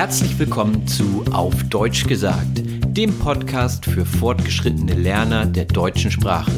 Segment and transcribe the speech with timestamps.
[0.00, 6.52] Herzlich willkommen zu Auf Deutsch gesagt, dem Podcast für fortgeschrittene Lerner der deutschen Sprache.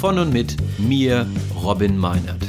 [0.00, 1.26] Von und mit mir,
[1.62, 2.42] Robin Meinert.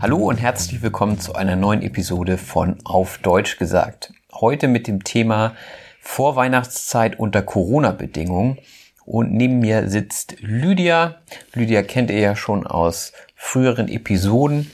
[0.00, 4.14] Hallo und herzlich willkommen zu einer neuen Episode von Auf Deutsch gesagt.
[4.32, 5.54] Heute mit dem Thema
[6.00, 8.56] Vorweihnachtszeit unter Corona-Bedingungen.
[9.04, 11.16] Und neben mir sitzt Lydia.
[11.52, 14.70] Lydia kennt ihr ja schon aus früheren Episoden.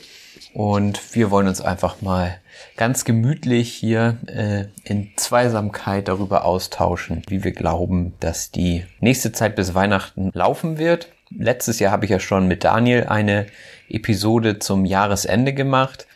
[0.52, 2.38] Und wir wollen uns einfach mal
[2.76, 9.56] ganz gemütlich hier äh, in Zweisamkeit darüber austauschen, wie wir glauben, dass die nächste Zeit
[9.56, 11.08] bis Weihnachten laufen wird.
[11.30, 13.46] Letztes Jahr habe ich ja schon mit Daniel eine
[13.88, 16.06] Episode zum Jahresende gemacht.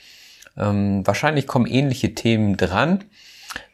[0.57, 3.05] Ähm, wahrscheinlich kommen ähnliche Themen dran,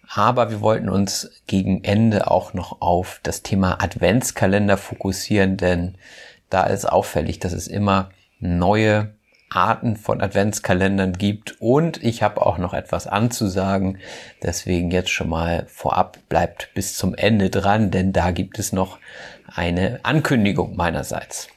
[0.08, 5.96] aber wir wollten uns gegen Ende auch noch auf das Thema Adventskalender fokussieren, denn
[6.50, 9.14] da ist auffällig, dass es immer neue
[9.54, 13.98] Arten von Adventskalendern gibt und ich habe auch noch etwas anzusagen.
[14.42, 18.98] Deswegen jetzt schon mal vorab bleibt bis zum Ende dran, denn da gibt es noch
[19.46, 21.48] eine Ankündigung meinerseits.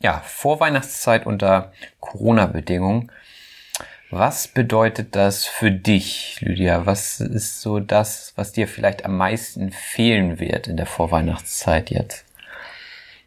[0.00, 3.10] Ja, Vorweihnachtszeit unter Corona-Bedingungen.
[4.10, 6.86] Was bedeutet das für dich, Lydia?
[6.86, 12.24] Was ist so das, was dir vielleicht am meisten fehlen wird in der Vorweihnachtszeit jetzt?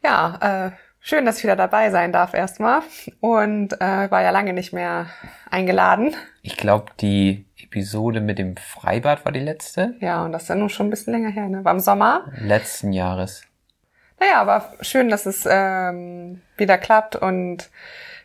[0.03, 2.81] Ja, äh, Schön, dass ich wieder dabei sein darf erstmal
[3.21, 5.05] und äh, war ja lange nicht mehr
[5.49, 6.13] eingeladen.
[6.41, 9.95] Ich glaube, die Episode mit dem Freibad war die letzte.
[10.01, 11.63] Ja, und das ist ja nun schon ein bisschen länger her, ne?
[11.63, 12.25] War im Sommer.
[12.35, 13.43] Letzten Jahres.
[14.19, 17.69] Naja, aber schön, dass es ähm, wieder klappt und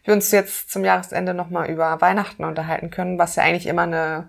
[0.03, 4.27] wir uns jetzt zum Jahresende nochmal über Weihnachten unterhalten können, was ja eigentlich immer eine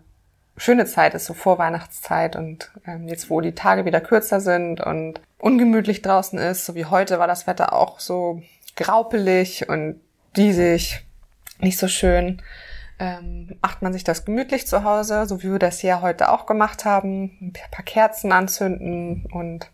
[0.58, 5.22] schöne Zeit ist, so Vorweihnachtszeit und ähm, jetzt, wo die Tage wieder kürzer sind und
[5.44, 8.42] ungemütlich draußen ist, so wie heute war das Wetter auch so
[8.78, 10.00] graupelig und
[10.38, 11.06] diesig,
[11.60, 12.42] nicht so schön.
[12.98, 16.46] Ähm, macht man sich das gemütlich zu Hause, so wie wir das hier heute auch
[16.46, 19.70] gemacht haben, ein paar Kerzen anzünden und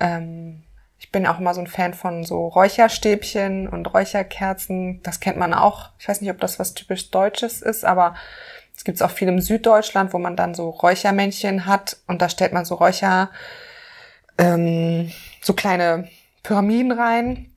[0.00, 0.64] ähm,
[0.98, 5.02] ich bin auch immer so ein Fan von so Räucherstäbchen und Räucherkerzen.
[5.02, 5.90] Das kennt man auch.
[5.98, 8.14] Ich weiß nicht, ob das was typisch Deutsches ist, aber
[8.76, 12.52] es gibt auch viel im Süddeutschland, wo man dann so Räuchermännchen hat und da stellt
[12.52, 13.30] man so Räucher
[14.40, 16.08] ähm, so kleine
[16.42, 17.52] Pyramiden rein,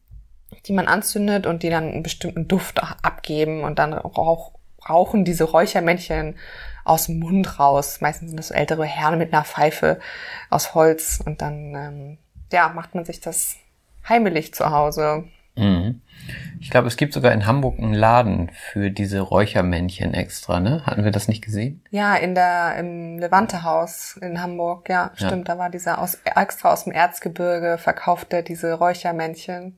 [0.66, 4.52] die man anzündet und die dann einen bestimmten Duft abgeben und dann rauch,
[4.88, 6.36] rauchen diese Räuchermännchen
[6.84, 8.02] aus dem Mund raus.
[8.02, 10.00] Meistens sind das so ältere Herren mit einer Pfeife
[10.50, 12.18] aus Holz und dann ähm,
[12.52, 13.56] ja macht man sich das
[14.08, 15.24] heimelig zu Hause.
[15.56, 16.02] Mhm.
[16.64, 20.82] Ich glaube, es gibt sogar in Hamburg einen Laden für diese Räuchermännchen extra, ne?
[20.86, 21.84] Hatten wir das nicht gesehen?
[21.92, 25.50] Ja, in der im Levante-Haus in Hamburg, ja, ja, stimmt.
[25.50, 29.78] Da war dieser aus, extra aus dem Erzgebirge verkaufte diese Räuchermännchen.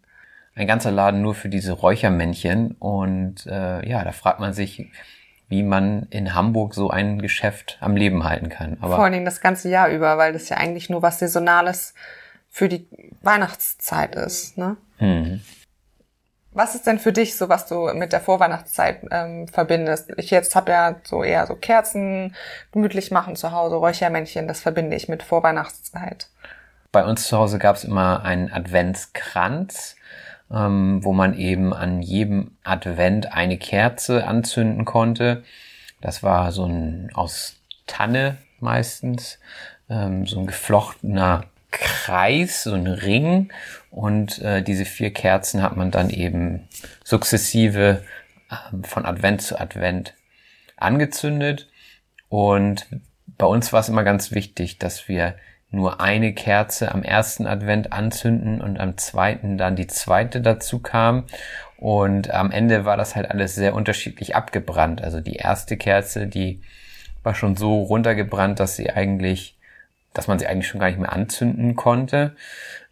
[0.53, 4.87] Ein ganzer Laden nur für diese Räuchermännchen und äh, ja, da fragt man sich,
[5.49, 8.77] wie man in Hamburg so ein Geschäft am Leben halten kann.
[8.79, 11.95] Aber Vor allen Dingen das ganze Jahr über, weil das ja eigentlich nur was Saisonales
[12.51, 12.87] für die
[13.23, 14.77] Weihnachtszeit ist, ne?
[14.99, 15.41] Mhm.
[16.55, 20.13] Was ist denn für dich so, was du mit der Vorweihnachtszeit ähm, verbindest?
[20.15, 22.33] Ich jetzt habe ja so eher so Kerzen,
[22.71, 26.29] gemütlich machen zu Hause, Räuchermännchen, das verbinde ich mit Vorweihnachtszeit.
[26.93, 29.97] Bei uns zu Hause gab es immer einen Adventskranz,
[30.49, 35.43] ähm, wo man eben an jedem Advent eine Kerze anzünden konnte.
[35.99, 39.39] Das war so ein aus Tanne meistens,
[39.89, 43.51] ähm, so ein geflochtener Kreis, so ein Ring
[43.95, 46.67] und äh, diese vier Kerzen hat man dann eben
[47.05, 48.03] sukzessive
[48.49, 50.15] äh, von Advent zu Advent
[50.75, 51.69] angezündet.
[52.27, 52.87] Und
[53.37, 55.35] bei uns war es immer ganz wichtig, dass wir
[55.69, 61.23] nur eine Kerze am ersten Advent anzünden und am zweiten dann die zweite dazu kam.
[61.77, 65.01] Und am Ende war das halt alles sehr unterschiedlich abgebrannt.
[65.01, 66.61] Also die erste Kerze, die
[67.23, 69.54] war schon so runtergebrannt, dass sie eigentlich,
[70.15, 72.35] dass man sie eigentlich schon gar nicht mehr anzünden konnte.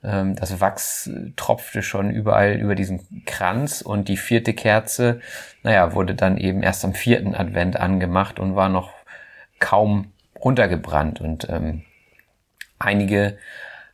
[0.04, 5.22] Ähm, das Wachs tropfte schon überall über diesen Kranz und die vierte Kerze,
[5.64, 8.92] naja, wurde dann eben erst am vierten Advent angemacht und war noch
[9.60, 11.22] kaum runtergebrannt.
[11.22, 11.84] Und ähm,
[12.78, 13.38] einige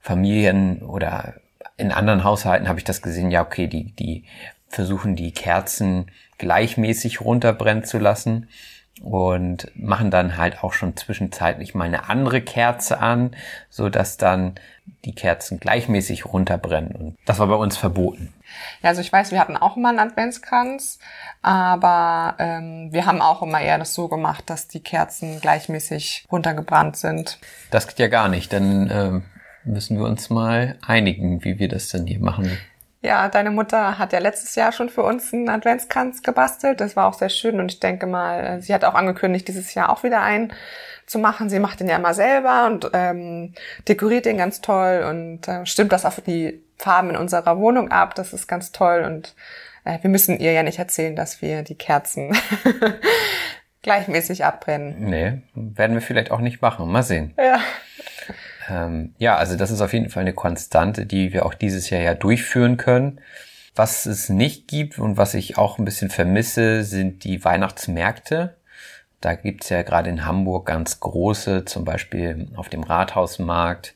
[0.01, 1.35] Familien oder
[1.77, 4.25] in anderen Haushalten habe ich das gesehen, ja, okay, die, die
[4.67, 8.49] versuchen die Kerzen gleichmäßig runterbrennen zu lassen.
[9.01, 13.35] Und machen dann halt auch schon zwischenzeitlich mal eine andere Kerze an,
[13.69, 14.55] so dass dann
[15.05, 16.91] die Kerzen gleichmäßig runterbrennen.
[16.95, 18.33] Und das war bei uns verboten.
[18.81, 20.99] Ja, also ich weiß, wir hatten auch immer einen Adventskranz,
[21.41, 26.97] aber ähm, wir haben auch immer eher das so gemacht, dass die Kerzen gleichmäßig runtergebrannt
[26.97, 27.39] sind.
[27.71, 29.21] Das geht ja gar nicht, dann äh,
[29.63, 32.57] müssen wir uns mal einigen, wie wir das dann hier machen.
[33.01, 36.81] Ja, deine Mutter hat ja letztes Jahr schon für uns einen Adventskranz gebastelt.
[36.81, 39.73] Das war auch sehr schön und ich denke mal, äh, sie hat auch angekündigt, dieses
[39.73, 40.51] Jahr auch wieder einen
[41.05, 41.49] zu machen.
[41.49, 43.53] Sie macht den ja immer selber und ähm,
[43.87, 48.15] dekoriert den ganz toll und äh, stimmt das auf die Farben in unserer Wohnung ab.
[48.15, 49.33] Das ist ganz toll und
[49.85, 52.37] äh, wir müssen ihr ja nicht erzählen, dass wir die Kerzen
[53.81, 55.09] gleichmäßig abbrennen.
[55.09, 56.91] Nee, werden wir vielleicht auch nicht machen.
[56.91, 57.33] Mal sehen.
[57.37, 57.59] Ja.
[58.69, 62.01] Ähm, ja, also das ist auf jeden Fall eine Konstante, die wir auch dieses Jahr
[62.01, 63.19] ja durchführen können.
[63.75, 68.55] Was es nicht gibt und was ich auch ein bisschen vermisse, sind die Weihnachtsmärkte.
[69.21, 73.93] Da gibt's ja gerade in Hamburg ganz große, zum Beispiel auf dem Rathausmarkt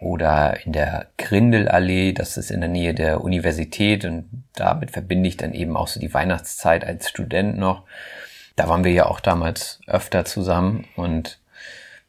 [0.00, 5.36] oder in der Grindelallee, das ist in der Nähe der Universität und damit verbinde ich
[5.36, 7.84] dann eben auch so die Weihnachtszeit als Student noch.
[8.56, 11.38] Da waren wir ja auch damals öfter zusammen und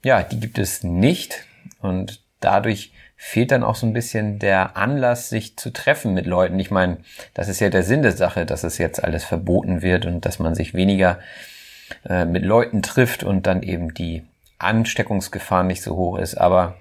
[0.03, 1.45] ja, die gibt es nicht.
[1.83, 6.59] Und dadurch fehlt dann auch so ein bisschen der Anlass, sich zu treffen mit Leuten.
[6.59, 6.97] Ich meine,
[7.33, 10.39] das ist ja der Sinn der Sache, dass es jetzt alles verboten wird und dass
[10.39, 11.19] man sich weniger
[12.09, 14.24] äh, mit Leuten trifft und dann eben die
[14.59, 16.35] Ansteckungsgefahr nicht so hoch ist.
[16.35, 16.77] Aber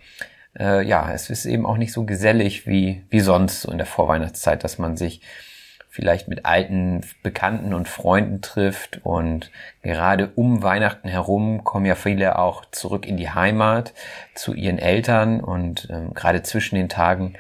[0.59, 3.87] äh, ja, es ist eben auch nicht so gesellig wie, wie sonst so in der
[3.87, 5.21] Vorweihnachtszeit, dass man sich
[5.93, 9.01] vielleicht mit alten Bekannten und Freunden trifft.
[9.05, 9.51] Und
[9.83, 13.93] gerade um Weihnachten herum kommen ja viele auch zurück in die Heimat
[14.35, 15.41] zu ihren Eltern.
[15.41, 17.35] Und ähm, gerade zwischen den Tagen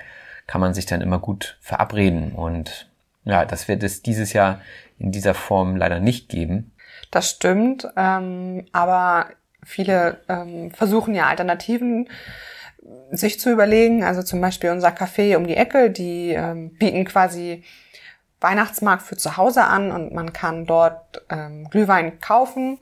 [0.46, 2.32] kann man sich dann immer gut verabreden.
[2.32, 2.90] Und
[3.24, 4.60] ja, das wird es dieses Jahr
[4.98, 6.72] in dieser Form leider nicht geben.
[7.10, 9.30] Das stimmt, ähm, aber
[9.64, 12.06] viele ähm, versuchen ja Alternativen
[13.12, 14.04] sich zu überlegen.
[14.04, 17.64] Also zum Beispiel unser Café um die Ecke, die ähm, bieten quasi
[18.42, 22.78] Weihnachtsmarkt für zu Hause an und man kann dort ähm, Glühwein kaufen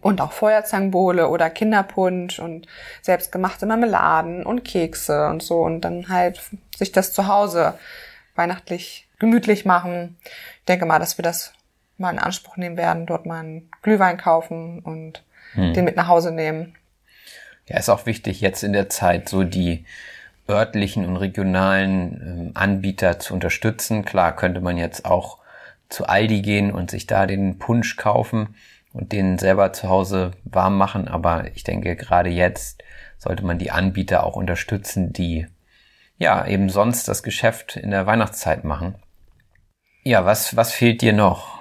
[0.00, 2.66] und auch Feuerzangenbowle oder Kinderpunsch und
[3.02, 6.40] selbstgemachte Marmeladen und Kekse und so und dann halt
[6.76, 7.78] sich das zu Hause
[8.34, 10.16] weihnachtlich gemütlich machen.
[10.60, 11.52] Ich denke mal, dass wir das
[11.96, 15.74] mal in Anspruch nehmen werden, dort mal einen Glühwein kaufen und hm.
[15.74, 16.76] den mit nach Hause nehmen.
[17.66, 19.84] Ja, ist auch wichtig jetzt in der Zeit so die
[20.48, 24.04] örtlichen und regionalen äh, Anbieter zu unterstützen.
[24.04, 25.38] Klar könnte man jetzt auch
[25.88, 28.54] zu Aldi gehen und sich da den Punsch kaufen
[28.92, 31.08] und den selber zu Hause warm machen.
[31.08, 32.82] Aber ich denke, gerade jetzt
[33.18, 35.46] sollte man die Anbieter auch unterstützen, die
[36.18, 38.96] ja eben sonst das Geschäft in der Weihnachtszeit machen.
[40.04, 41.57] Ja, was, was fehlt dir noch?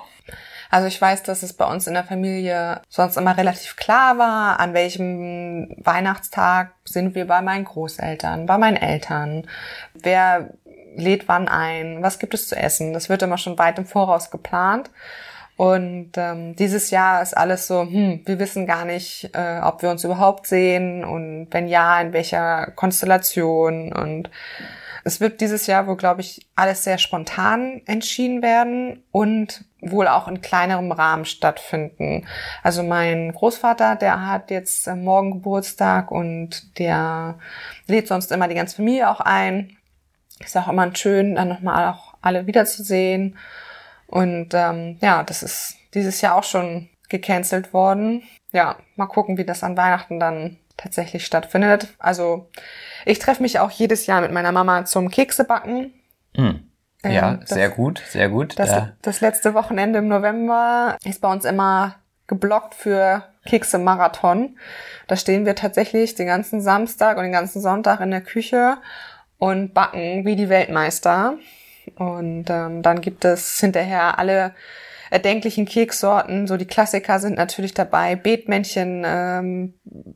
[0.69, 4.60] Also ich weiß, dass es bei uns in der Familie sonst immer relativ klar war,
[4.60, 9.48] an welchem Weihnachtstag sind wir bei meinen Großeltern, bei meinen Eltern,
[9.94, 10.50] wer
[10.96, 12.94] lädt wann ein, was gibt es zu essen.
[12.94, 14.90] Das wird immer schon weit im Voraus geplant.
[15.56, 19.90] Und ähm, dieses Jahr ist alles so, hm, wir wissen gar nicht, äh, ob wir
[19.90, 23.92] uns überhaupt sehen und wenn ja, in welcher Konstellation.
[23.92, 24.30] Und
[25.07, 30.27] es wird dieses Jahr wohl, glaube ich, alles sehr spontan entschieden werden und wohl auch
[30.27, 32.27] in kleinerem Rahmen stattfinden.
[32.62, 37.40] Also mein Großvater, der hat jetzt morgen Geburtstag und der
[37.87, 39.78] lädt sonst immer die ganze Familie auch ein.
[40.42, 43.37] Ist auch immer schön, dann nochmal auch alle wiederzusehen.
[44.07, 48.23] Und ähm, ja, das ist dieses Jahr auch schon gecancelt worden.
[48.52, 51.88] Ja, mal gucken, wie das an Weihnachten dann tatsächlich stattfindet.
[52.00, 52.50] Also
[53.06, 55.94] ich treffe mich auch jedes Jahr mit meiner Mama zum Keksebacken.
[56.36, 56.69] Mhm.
[57.04, 58.57] Ja, ähm, das, sehr gut, sehr gut.
[58.57, 58.94] Das, ja.
[59.02, 61.96] das letzte Wochenende im November ist bei uns immer
[62.28, 64.57] geblockt für Kekse-Marathon.
[65.07, 68.78] Da stehen wir tatsächlich den ganzen Samstag und den ganzen Sonntag in der Küche
[69.38, 71.38] und backen wie die Weltmeister.
[71.96, 74.54] Und ähm, dann gibt es hinterher alle
[75.09, 76.47] erdenklichen Keksorten.
[76.47, 78.16] So die Klassiker sind natürlich dabei.
[78.16, 79.73] Beetmännchen ähm,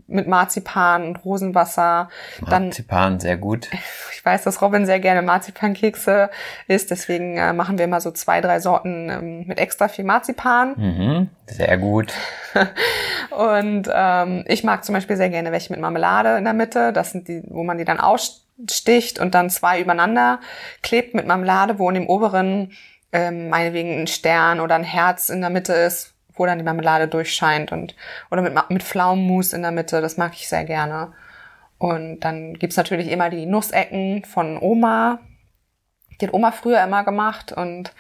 [0.08, 2.10] mit Marzipan und Rosenwasser.
[2.42, 3.70] Marzipan, Dann, sehr gut.
[4.22, 6.30] Ich weiß, dass Robin sehr gerne Marzipankekse
[6.68, 6.92] isst.
[6.92, 10.76] Deswegen äh, machen wir immer so zwei, drei Sorten ähm, mit extra viel Marzipan.
[10.78, 12.14] Mhm, sehr gut.
[13.32, 16.94] und ähm, ich mag zum Beispiel sehr gerne welche mit Marmelade in der Mitte.
[16.94, 20.40] Das sind die, wo man die dann aussticht und dann zwei übereinander
[20.84, 22.74] klebt mit Marmelade, wo in dem oberen
[23.12, 27.08] ähm, meinetwegen ein Stern oder ein Herz in der Mitte ist, wo dann die Marmelade
[27.08, 27.96] durchscheint und
[28.30, 31.14] oder mit, mit Pflaumenmus in der Mitte, das mag ich sehr gerne.
[31.78, 35.20] Und dann gibt's natürlich immer die Nussecken von Oma.
[36.20, 37.92] Die hat Oma früher immer gemacht und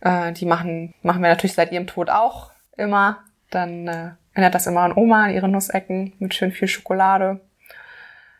[0.00, 3.24] äh, die machen, machen wir natürlich seit ihrem Tod auch immer.
[3.50, 7.40] Dann äh, erinnert das immer an Oma, an ihre Nussecken mit schön viel Schokolade.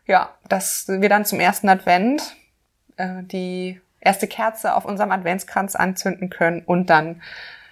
[0.07, 2.37] Ja, dass wir dann zum ersten Advent
[2.97, 7.23] äh, die erste Kerze auf unserem Adventskranz anzünden können und dann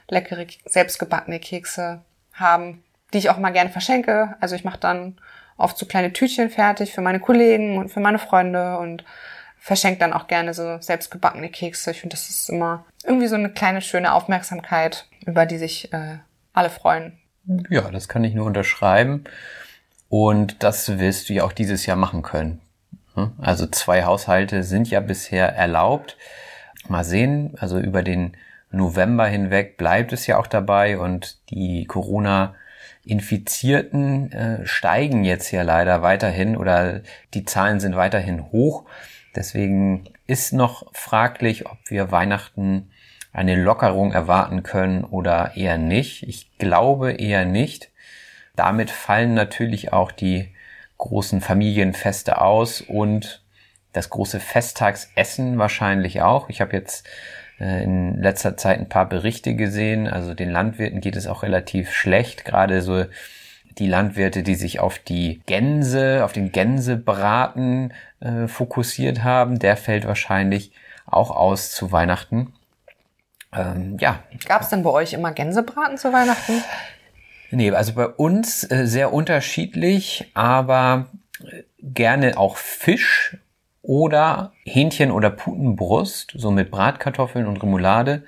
[0.08, 2.02] leckere selbstgebackene Kekse
[2.32, 4.36] haben, die ich auch mal gerne verschenke.
[4.40, 5.18] Also ich mache dann
[5.56, 9.04] oft so kleine Tütchen fertig für meine Kollegen und für meine Freunde und
[9.58, 11.90] verschenke dann auch gerne so selbstgebackene Kekse.
[11.90, 16.18] Ich finde, das ist immer irgendwie so eine kleine schöne Aufmerksamkeit, über die sich äh,
[16.52, 17.18] alle freuen.
[17.70, 19.24] Ja, das kann ich nur unterschreiben.
[20.08, 22.60] Und das wirst du ja auch dieses Jahr machen können.
[23.16, 23.32] Hm?
[23.38, 26.16] Also zwei Haushalte sind ja bisher erlaubt.
[26.88, 28.36] Mal sehen, also über den
[28.70, 32.54] November hinweg bleibt es ja auch dabei und die Corona
[33.04, 37.02] Infizierten äh, steigen jetzt ja leider weiterhin oder
[37.34, 38.84] die Zahlen sind weiterhin hoch.
[39.34, 42.90] Deswegen ist noch fraglich, ob wir Weihnachten
[43.32, 46.24] eine Lockerung erwarten können oder eher nicht.
[46.24, 47.90] Ich glaube eher nicht.
[48.56, 50.48] Damit fallen natürlich auch die
[50.98, 53.42] großen Familienfeste aus und
[53.92, 56.48] das große Festtagsessen wahrscheinlich auch.
[56.48, 57.06] Ich habe jetzt
[57.58, 60.06] äh, in letzter Zeit ein paar Berichte gesehen.
[60.06, 62.44] Also den Landwirten geht es auch relativ schlecht.
[62.44, 63.04] Gerade so
[63.78, 70.06] die Landwirte, die sich auf die Gänse, auf den Gänsebraten äh, fokussiert haben, der fällt
[70.06, 70.72] wahrscheinlich
[71.06, 72.52] auch aus zu Weihnachten.
[73.52, 74.20] Ähm, ja.
[74.46, 76.62] Gab es denn bei euch immer Gänsebraten zu Weihnachten?
[77.50, 81.06] Nee, also bei uns äh, sehr unterschiedlich, aber
[81.40, 83.36] äh, gerne auch Fisch
[83.82, 88.24] oder Hähnchen oder Putenbrust, so mit Bratkartoffeln und Remoulade.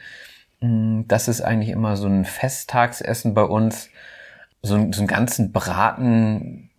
[0.61, 3.91] Mm, das ist eigentlich immer so ein Festtagsessen bei uns.
[4.63, 6.71] So, so einen ganzen Braten,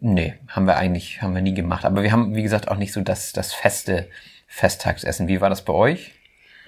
[0.00, 1.84] nee, haben wir eigentlich, haben wir nie gemacht.
[1.84, 4.08] Aber wir haben, wie gesagt, auch nicht so das, das feste
[4.46, 5.28] Festtagsessen.
[5.28, 6.12] Wie war das bei euch?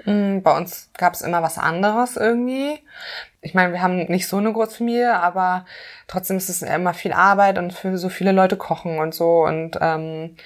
[0.07, 2.79] Mm, bei uns gab es immer was anderes irgendwie.
[3.43, 5.67] Ich meine, wir haben nicht so eine Großfamilie, aber
[6.09, 9.45] trotzdem ist es immer viel Arbeit und für so viele Leute kochen und so.
[9.45, 10.37] Und ähm,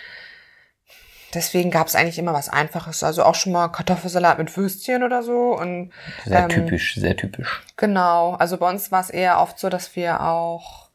[1.32, 3.04] Deswegen gab es eigentlich immer was Einfaches.
[3.04, 5.56] Also auch schon mal Kartoffelsalat mit Würstchen oder so.
[5.56, 5.92] Und,
[6.24, 7.62] sehr ähm, typisch, sehr typisch.
[7.76, 8.34] Genau.
[8.34, 10.88] Also bei uns war es eher oft so, dass wir auch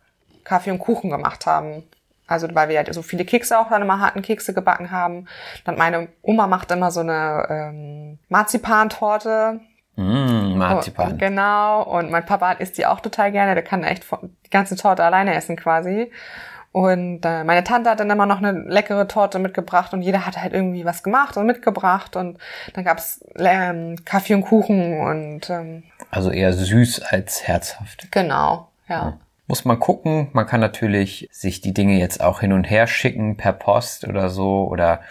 [0.44, 1.84] Kaffee und Kuchen gemacht haben.
[2.28, 5.28] Also weil wir halt so viele Kekse auch dann immer hatten, Kekse gebacken haben.
[5.64, 9.60] Dann meine Oma macht immer so eine ähm, Marzipantorte.
[9.96, 11.14] Mm, Marzipan.
[11.14, 11.84] Und, genau.
[11.84, 13.54] Und mein Papa isst die auch total gerne.
[13.54, 14.06] Der kann echt
[14.46, 16.12] die ganze Torte alleine essen quasi.
[16.76, 20.38] Und äh, meine Tante hat dann immer noch eine leckere Torte mitgebracht und jeder hat
[20.38, 22.38] halt irgendwie was gemacht und mitgebracht und
[22.74, 28.12] dann gab's ähm, Kaffee und Kuchen und ähm, also eher süß als herzhaft.
[28.12, 28.96] Genau, ja.
[28.96, 29.20] ja.
[29.48, 30.30] Muss man gucken.
[30.34, 34.30] Man kann natürlich sich die Dinge jetzt auch hin und her schicken per Post oder
[34.30, 35.02] so oder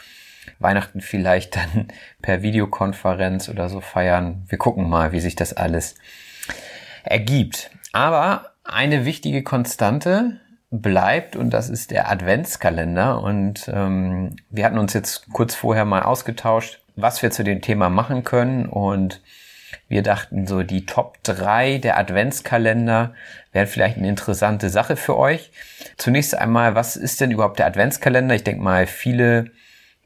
[0.58, 1.88] Weihnachten vielleicht dann
[2.22, 4.44] per Videokonferenz oder so feiern.
[4.48, 5.94] Wir gucken mal, wie sich das alles
[7.04, 7.70] ergibt.
[7.92, 13.22] Aber eine wichtige Konstante bleibt und das ist der Adventskalender.
[13.22, 17.88] Und ähm, wir hatten uns jetzt kurz vorher mal ausgetauscht, was wir zu dem Thema
[17.88, 19.20] machen können und
[19.88, 23.14] wir dachten so, die Top 3 der Adventskalender
[23.52, 25.50] wären vielleicht eine interessante Sache für euch.
[25.96, 28.34] Zunächst einmal, was ist denn überhaupt der Adventskalender?
[28.34, 29.50] Ich denke mal, viele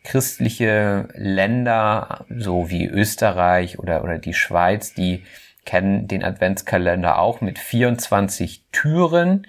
[0.04, 5.24] christliche Länder, so wie Österreich oder, oder die Schweiz, die
[5.64, 9.46] kennen den Adventskalender auch mit 24 Türen.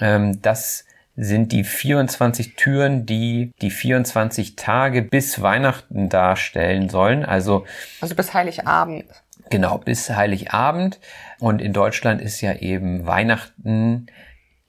[0.00, 0.84] Ähm, das
[1.16, 7.24] sind die 24 Türen, die die 24 Tage bis Weihnachten darstellen sollen.
[7.24, 7.66] Also,
[8.00, 9.06] also bis Heiligabend.
[9.50, 10.98] Genau, bis Heiligabend.
[11.38, 14.06] Und in Deutschland ist ja eben Weihnachten,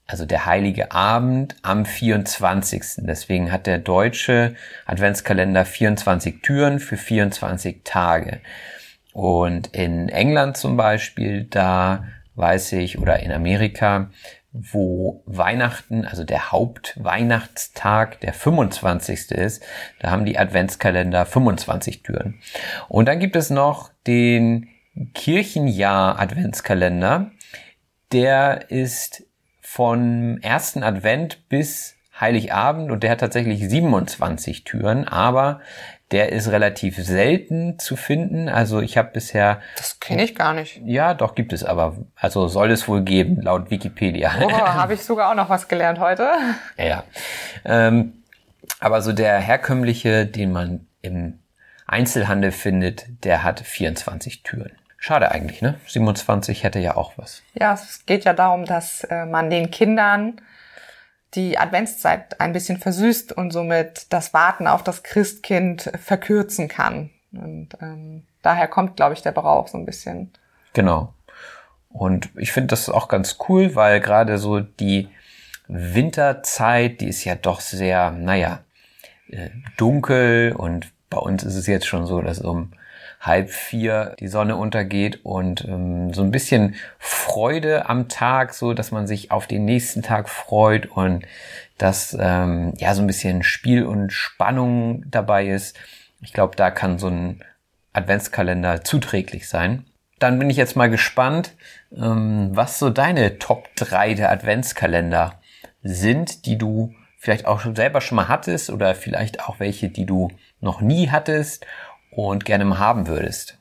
[0.06, 2.82] also der heilige Abend am 24.
[2.98, 4.54] Deswegen hat der deutsche
[4.86, 8.40] Adventskalender 24 Türen für 24 Tage.
[9.12, 14.10] Und in England zum Beispiel, da weiß ich, oder in Amerika,
[14.52, 19.30] wo Weihnachten, also der Hauptweihnachtstag, der 25.
[19.30, 19.62] ist,
[20.00, 22.40] da haben die Adventskalender 25 Türen.
[22.88, 24.68] Und dann gibt es noch den
[25.14, 27.30] Kirchenjahr Adventskalender.
[28.12, 29.24] Der ist
[29.60, 35.60] von ersten Advent bis Heiligabend und der hat tatsächlich 27 Türen, aber
[36.10, 38.48] der ist relativ selten zu finden.
[38.48, 39.60] Also ich habe bisher.
[39.76, 40.80] Das kenne ich gar nicht.
[40.84, 41.96] Ja, doch gibt es aber.
[42.16, 44.32] Also soll es wohl geben, laut Wikipedia.
[44.42, 46.30] Oh, habe ich sogar auch noch was gelernt heute.
[46.76, 47.04] Ja.
[47.64, 48.14] Ähm,
[48.80, 51.38] aber so der herkömmliche, den man im
[51.86, 54.72] Einzelhandel findet, der hat 24 Türen.
[54.96, 55.80] Schade eigentlich, ne?
[55.86, 57.42] 27 hätte ja auch was.
[57.54, 60.40] Ja, es geht ja darum, dass äh, man den Kindern
[61.34, 67.10] die Adventszeit ein bisschen versüßt und somit das Warten auf das Christkind verkürzen kann.
[67.32, 70.32] Und ähm, daher kommt, glaube ich, der Brauch so ein bisschen.
[70.72, 71.14] Genau.
[71.88, 75.08] Und ich finde das auch ganz cool, weil gerade so die
[75.68, 78.60] Winterzeit, die ist ja doch sehr, naja,
[79.28, 82.72] äh, dunkel und bei uns ist es jetzt schon so, dass um
[83.20, 88.90] halb vier die Sonne untergeht und ähm, so ein bisschen Freude am Tag, so dass
[88.90, 91.26] man sich auf den nächsten Tag freut und
[91.76, 95.78] dass ähm, ja so ein bisschen Spiel und Spannung dabei ist.
[96.22, 97.44] Ich glaube, da kann so ein
[97.92, 99.84] Adventskalender zuträglich sein.
[100.18, 101.54] Dann bin ich jetzt mal gespannt,
[101.94, 105.40] ähm, was so deine Top 3 der Adventskalender
[105.82, 110.30] sind, die du vielleicht auch selber schon mal hattest oder vielleicht auch welche, die du
[110.60, 111.66] noch nie hattest
[112.10, 113.56] und gerne mal haben würdest.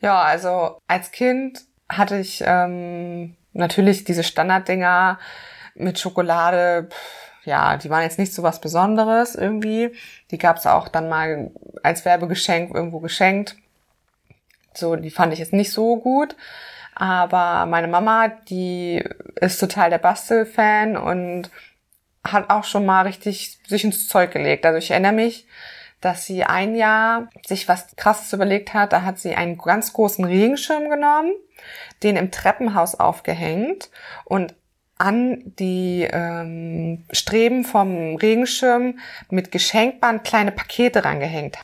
[0.00, 5.18] Ja, also als Kind hatte ich ähm, natürlich diese Standarddinger
[5.74, 6.88] mit Schokolade.
[7.44, 9.92] Ja, die waren jetzt nicht so was Besonderes irgendwie.
[10.30, 11.50] Die gab's auch dann mal
[11.82, 13.56] als Werbegeschenk irgendwo geschenkt.
[14.74, 16.36] So, die fand ich jetzt nicht so gut.
[16.94, 19.02] Aber meine Mama, die
[19.36, 21.50] ist total der Bastelfan und
[22.22, 24.66] hat auch schon mal richtig sich ins Zeug gelegt.
[24.66, 25.46] Also ich erinnere mich,
[26.00, 28.92] dass sie ein Jahr sich was Krasses überlegt hat.
[28.92, 31.32] Da hat sie einen ganz großen Regenschirm genommen,
[32.02, 33.90] den im Treppenhaus aufgehängt
[34.24, 34.54] und
[34.98, 38.98] an die ähm, Streben vom Regenschirm
[39.30, 41.56] mit Geschenkband kleine Pakete rangehängt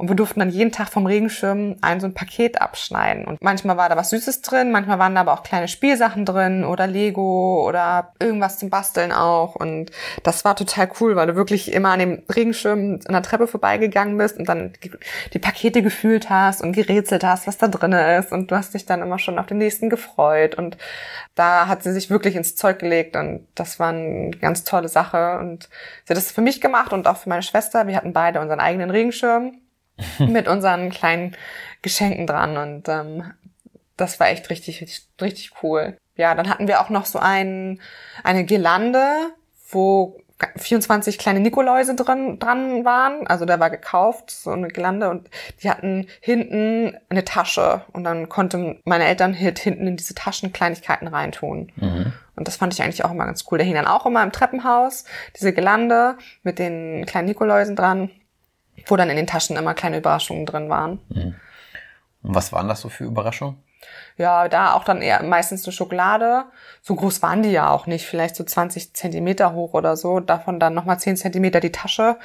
[0.00, 3.26] und wir durften dann jeden Tag vom Regenschirm ein so ein Paket abschneiden.
[3.26, 6.64] Und manchmal war da was Süßes drin, manchmal waren da aber auch kleine Spielsachen drin
[6.64, 9.56] oder Lego oder irgendwas zum Basteln auch.
[9.56, 9.90] Und
[10.22, 14.16] das war total cool, weil du wirklich immer an dem Regenschirm an der Treppe vorbeigegangen
[14.16, 14.72] bist und dann
[15.34, 18.32] die Pakete gefühlt hast und gerätselt hast, was da drin ist.
[18.32, 20.54] Und du hast dich dann immer schon auf den nächsten gefreut.
[20.54, 20.78] Und
[21.34, 25.38] da hat sie sich wirklich ins Zeug gelegt und das war eine ganz tolle Sache.
[25.40, 25.68] Und
[26.06, 27.86] sie hat das für mich gemacht und auch für meine Schwester.
[27.86, 29.60] Wir hatten beide unseren eigenen Regenschirm.
[30.18, 31.36] mit unseren kleinen
[31.82, 33.32] Geschenken dran und ähm,
[33.96, 35.96] das war echt richtig, richtig, richtig cool.
[36.16, 37.80] Ja, dann hatten wir auch noch so ein,
[38.24, 39.04] eine Girlande,
[39.70, 40.20] wo
[40.56, 43.26] 24 kleine Nikoläuse drin, dran waren.
[43.26, 45.28] Also der war gekauft, so eine Girlande und
[45.62, 51.08] die hatten hinten eine Tasche und dann konnten meine Eltern hinten in diese Taschen Kleinigkeiten
[51.08, 51.72] reintun.
[51.76, 52.12] Mhm.
[52.36, 53.58] Und das fand ich eigentlich auch immer ganz cool.
[53.58, 55.04] Der hing dann auch immer im Treppenhaus,
[55.38, 58.10] diese Gelande mit den kleinen Nikoläusen dran
[58.86, 61.00] wo dann in den Taschen immer kleine Überraschungen drin waren.
[61.08, 61.34] Mhm.
[62.22, 63.62] Und was waren das so für Überraschungen?
[64.16, 66.44] Ja, da auch dann eher meistens eine Schokolade.
[66.82, 70.20] So groß waren die ja auch nicht, vielleicht so 20 Zentimeter hoch oder so.
[70.20, 72.18] Davon dann nochmal 10 Zentimeter die Tasche.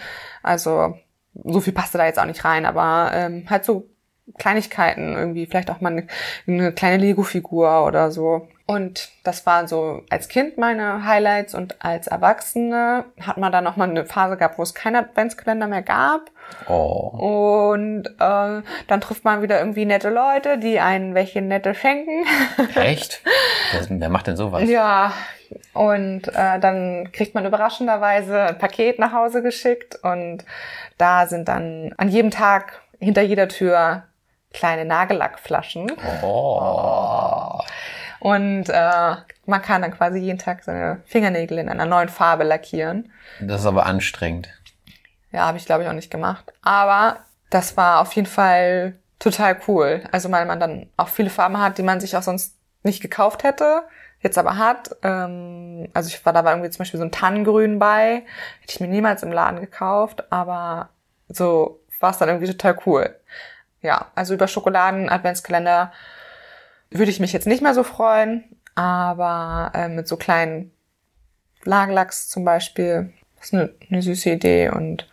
[0.43, 0.97] Also
[1.43, 3.89] so viel passte da jetzt auch nicht rein, aber ähm, halt so
[4.37, 6.07] Kleinigkeiten irgendwie, vielleicht auch mal eine,
[6.47, 8.47] eine kleine Lego-Figur oder so.
[8.67, 13.75] Und das war so als Kind meine Highlights und als Erwachsene hat man da noch
[13.75, 16.31] mal eine Phase gehabt, wo es keinen Adventskalender mehr gab.
[16.67, 17.71] Oh.
[17.73, 22.25] Und äh, dann trifft man wieder irgendwie nette Leute, die einen welche nette schenken.
[22.75, 23.21] Echt?
[23.87, 24.67] Wer macht denn sowas?
[24.67, 25.13] Ja.
[25.73, 30.43] Und äh, dann kriegt man überraschenderweise ein Paket nach Hause geschickt und
[30.97, 34.03] da sind dann an jedem Tag hinter jeder Tür
[34.55, 35.91] kleine Nagellackflaschen.
[36.23, 37.59] Oh.
[38.19, 39.15] Und äh,
[39.45, 43.11] man kann dann quasi jeden Tag seine Fingernägel in einer neuen Farbe lackieren.
[43.41, 44.49] Das ist aber anstrengend.
[45.31, 46.53] Ja, habe ich glaube ich auch nicht gemacht.
[46.63, 47.17] Aber
[47.49, 50.03] das war auf jeden Fall total cool.
[50.11, 53.43] Also weil man dann auch viele Farben hat, die man sich auch sonst nicht gekauft
[53.43, 53.83] hätte,
[54.21, 54.95] jetzt aber hat.
[55.03, 58.23] Ähm, also ich war da war irgendwie zum Beispiel so ein Tannengrün bei,
[58.61, 60.89] hätte ich mir niemals im Laden gekauft, aber
[61.27, 63.15] so war es dann irgendwie total cool.
[63.81, 65.91] Ja, also über Schokoladen-Adventskalender
[66.89, 70.71] würde ich mich jetzt nicht mehr so freuen, aber äh, mit so kleinen
[71.63, 75.07] Lagellachs zum Beispiel ist eine, eine süße Idee und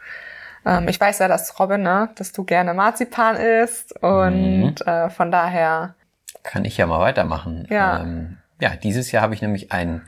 [0.65, 4.87] ähm, ich weiß ja, dass Robin, ne, dass du gerne Marzipan isst und mhm.
[4.87, 5.95] äh, von daher
[6.43, 7.67] kann ich ja mal weitermachen.
[7.71, 10.03] Ja, ähm, ja dieses Jahr habe ich nämlich einen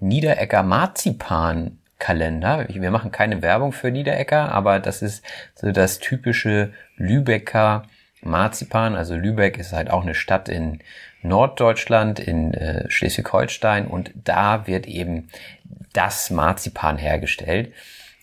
[0.00, 2.66] Niederecker Marzipan Kalender.
[2.68, 5.24] Wir machen keine Werbung für Niederecker, aber das ist
[5.56, 7.82] so das typische Lübecker
[8.22, 8.94] Marzipan.
[8.94, 10.80] Also Lübeck ist halt auch eine Stadt in
[11.22, 15.28] Norddeutschland, in äh, Schleswig-Holstein und da wird eben
[15.92, 17.72] das Marzipan hergestellt.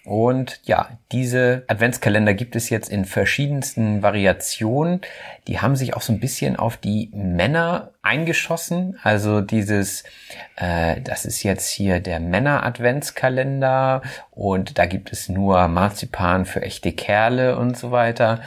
[0.05, 5.01] Und ja, diese Adventskalender gibt es jetzt in verschiedensten Variationen.
[5.47, 8.99] Die haben sich auch so ein bisschen auf die Männer eingeschossen.
[9.01, 10.03] Also dieses,
[10.57, 16.91] äh, das ist jetzt hier der Männer-Adventskalender und da gibt es nur Marzipan für echte
[16.91, 18.41] Kerle und so weiter.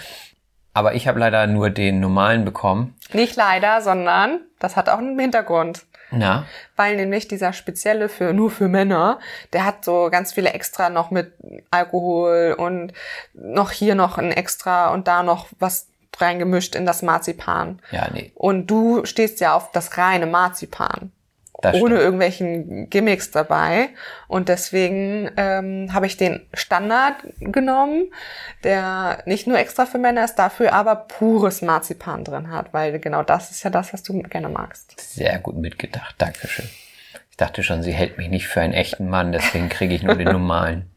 [0.75, 2.95] Aber ich habe leider nur den normalen bekommen.
[3.13, 5.85] Nicht leider, sondern das hat auch einen Hintergrund.
[6.11, 6.47] Na?
[6.77, 9.19] Weil nämlich dieser spezielle für nur für Männer,
[9.53, 11.33] der hat so ganz viele extra noch mit
[11.71, 12.93] Alkohol und
[13.35, 17.81] noch hier noch ein extra und da noch was reingemischt in das Marzipan.
[17.91, 18.33] Ja, nee.
[18.35, 21.13] Und du stehst ja auf das reine Marzipan.
[21.63, 23.89] Ohne irgendwelchen Gimmicks dabei.
[24.29, 28.13] Und deswegen ähm, habe ich den Standard genommen,
[28.63, 33.25] der nicht nur extra für Männer ist, dafür aber pures Marzipan drin hat, weil genau
[33.25, 35.01] das ist ja das, was du gerne magst.
[35.01, 36.15] Sehr gut mitgedacht.
[36.19, 36.69] Dankeschön.
[37.31, 40.15] Ich dachte schon, sie hält mich nicht für einen echten Mann, deswegen kriege ich nur
[40.15, 40.91] den normalen.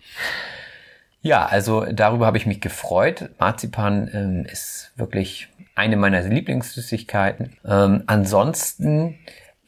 [1.24, 3.30] Ja, also darüber habe ich mich gefreut.
[3.38, 7.58] Marzipan ähm, ist wirklich eine meiner Lieblingssüßigkeiten.
[7.66, 9.20] Ähm, ansonsten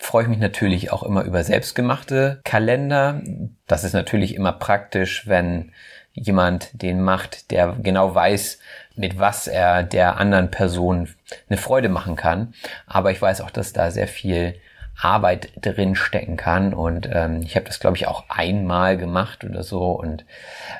[0.03, 3.21] freue ich mich natürlich auch immer über selbstgemachte Kalender.
[3.67, 5.71] Das ist natürlich immer praktisch, wenn
[6.13, 8.59] jemand den macht, der genau weiß,
[8.95, 11.09] mit was er der anderen Person
[11.49, 12.53] eine Freude machen kann.
[12.85, 14.55] Aber ich weiß auch, dass da sehr viel
[15.01, 19.63] Arbeit drin stecken kann und ähm, ich habe das glaube ich auch einmal gemacht oder
[19.63, 20.23] so und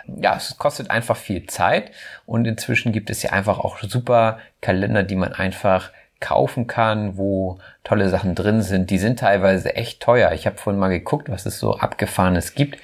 [0.06, 1.90] ja, es kostet einfach viel Zeit
[2.28, 5.92] und inzwischen gibt es ja einfach auch super Kalender, die man einfach
[6.24, 8.90] kaufen kann, wo tolle Sachen drin sind.
[8.90, 10.32] Die sind teilweise echt teuer.
[10.32, 12.80] Ich habe vorhin mal geguckt, was es so abgefahrenes gibt.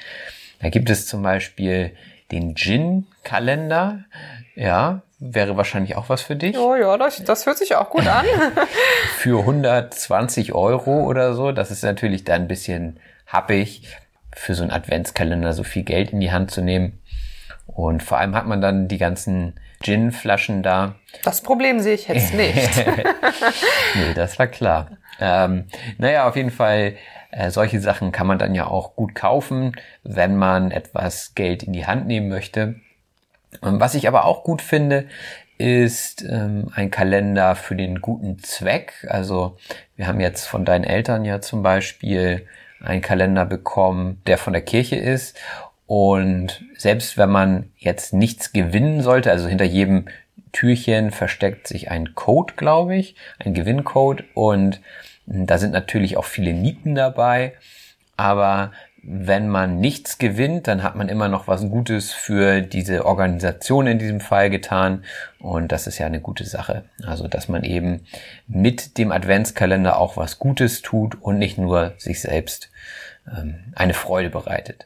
[0.62, 1.96] Da gibt es zum Beispiel
[2.32, 4.04] den Gin-Kalender.
[4.56, 6.58] Ja, wäre wahrscheinlich auch was für dich.
[6.58, 8.26] Oh ja, das, das hört sich auch gut an.
[9.18, 11.54] Für 120 Euro oder so.
[11.54, 13.88] Das ist natürlich dann ein bisschen happig,
[14.36, 17.00] für so einen Adventskalender so viel Geld in die Hand zu nehmen.
[17.68, 20.96] Und vor allem hat man dann die ganzen Gin-Flaschen da.
[21.24, 22.86] Das Problem sehe ich jetzt nicht.
[23.96, 24.98] nee, das war klar.
[25.20, 25.66] Ähm,
[25.98, 26.96] naja, auf jeden Fall,
[27.32, 31.74] äh, solche Sachen kann man dann ja auch gut kaufen, wenn man etwas Geld in
[31.74, 32.76] die Hand nehmen möchte.
[33.64, 35.08] Ähm, was ich aber auch gut finde,
[35.58, 39.06] ist ähm, ein Kalender für den guten Zweck.
[39.10, 39.58] Also
[39.98, 42.48] wir haben jetzt von deinen Eltern ja zum Beispiel
[42.82, 45.38] einen Kalender bekommen, der von der Kirche ist.
[45.90, 50.06] Und selbst wenn man jetzt nichts gewinnen sollte, also hinter jedem
[50.52, 54.24] Türchen versteckt sich ein Code, glaube ich, ein Gewinncode.
[54.36, 54.82] Und
[55.26, 57.54] da sind natürlich auch viele Nieten dabei.
[58.18, 58.72] Aber
[59.02, 63.98] wenn man nichts gewinnt, dann hat man immer noch was Gutes für diese Organisation in
[63.98, 65.04] diesem Fall getan.
[65.40, 66.84] Und das ist ja eine gute Sache.
[67.04, 68.02] Also, dass man eben
[68.48, 72.70] mit dem Adventskalender auch was Gutes tut und nicht nur sich selbst
[73.36, 74.86] ähm, eine Freude bereitet.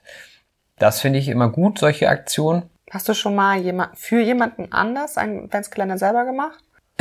[0.79, 2.69] Das finde ich immer gut, solche Aktionen.
[2.91, 6.59] Hast du schon mal jemand, für jemanden anders einen Adventskalender selber gemacht?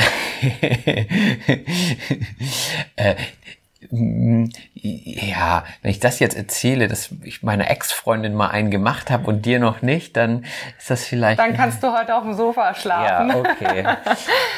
[2.96, 3.14] äh,
[4.74, 9.44] ja, wenn ich das jetzt erzähle, dass ich meiner Ex-Freundin mal einen gemacht habe und
[9.44, 10.44] dir noch nicht, dann
[10.78, 11.38] ist das vielleicht.
[11.38, 13.28] Dann kannst du heute auf dem Sofa schlafen.
[13.28, 13.84] Ja, okay.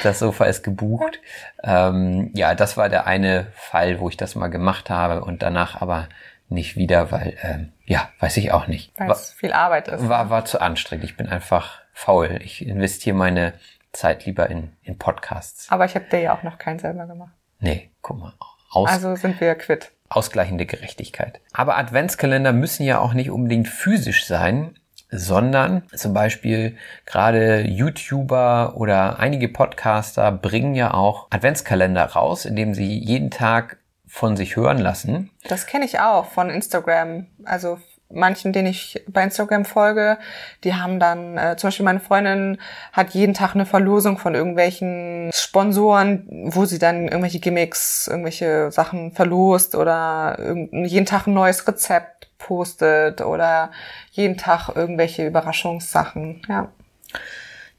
[0.02, 1.20] Das Sofa ist gebucht.
[1.62, 5.80] Ähm, ja, das war der eine Fall, wo ich das mal gemacht habe und danach
[5.80, 6.08] aber
[6.48, 8.92] nicht wieder, weil, ähm, ja, weiß ich auch nicht.
[8.98, 10.08] Weil es viel Arbeit ist.
[10.08, 11.04] War, war zu anstrengend.
[11.04, 12.38] Ich bin einfach faul.
[12.42, 13.54] Ich investiere meine
[13.92, 15.70] Zeit lieber in, in Podcasts.
[15.70, 17.32] Aber ich habe dir ja auch noch keinen selber gemacht.
[17.60, 18.34] Nee, guck mal.
[18.70, 19.92] Aus, also sind wir quitt.
[20.08, 21.40] Ausgleichende Gerechtigkeit.
[21.52, 24.76] Aber Adventskalender müssen ja auch nicht unbedingt physisch sein,
[25.10, 26.76] sondern zum Beispiel
[27.06, 33.78] gerade YouTuber oder einige Podcaster bringen ja auch Adventskalender raus, indem sie jeden Tag
[34.14, 35.30] von sich hören lassen.
[35.48, 37.26] Das kenne ich auch von Instagram.
[37.44, 40.18] Also manchen, denen ich bei Instagram folge,
[40.62, 42.58] die haben dann, äh, zum Beispiel meine Freundin
[42.92, 49.10] hat jeden Tag eine Verlosung von irgendwelchen Sponsoren, wo sie dann irgendwelche Gimmicks, irgendwelche Sachen
[49.10, 50.38] verlost oder
[50.70, 53.72] jeden Tag ein neues Rezept postet oder
[54.12, 56.70] jeden Tag irgendwelche Überraschungssachen, ja.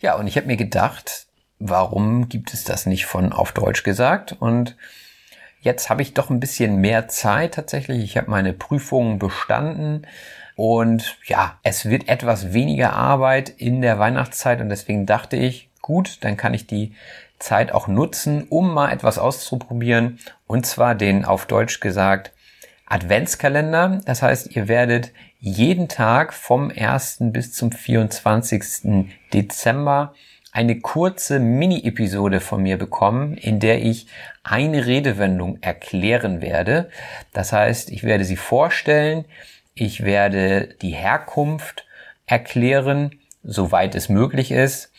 [0.02, 1.28] Ja, und ich habe mir gedacht,
[1.60, 4.36] warum gibt es das nicht von auf Deutsch gesagt?
[4.38, 4.76] Und
[5.66, 8.04] Jetzt habe ich doch ein bisschen mehr Zeit tatsächlich.
[8.04, 10.06] Ich habe meine Prüfungen bestanden
[10.56, 16.20] und ja, es wird etwas weniger Arbeit in der Weihnachtszeit und deswegen dachte ich, gut,
[16.22, 16.94] dann kann ich die
[17.40, 22.32] Zeit auch nutzen, um mal etwas auszuprobieren und zwar den auf Deutsch gesagt
[22.86, 24.02] Adventskalender.
[24.06, 27.18] Das heißt, ihr werdet jeden Tag vom 1.
[27.32, 29.10] bis zum 24.
[29.34, 30.14] Dezember
[30.56, 34.08] eine kurze Mini-Episode von mir bekommen, in der ich
[34.42, 36.90] eine Redewendung erklären werde.
[37.34, 39.26] Das heißt, ich werde sie vorstellen,
[39.74, 41.86] ich werde die Herkunft
[42.26, 44.94] erklären, soweit es möglich ist.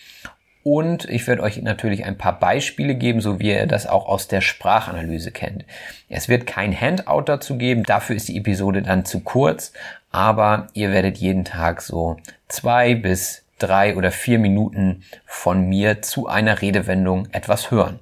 [0.62, 4.28] Und ich werde euch natürlich ein paar Beispiele geben, so wie ihr das auch aus
[4.28, 5.64] der Sprachanalyse kennt.
[6.10, 9.72] Es wird kein Handout dazu geben, dafür ist die Episode dann zu kurz,
[10.10, 16.26] aber ihr werdet jeden Tag so zwei bis drei oder vier Minuten von mir zu
[16.26, 18.00] einer Redewendung etwas hören.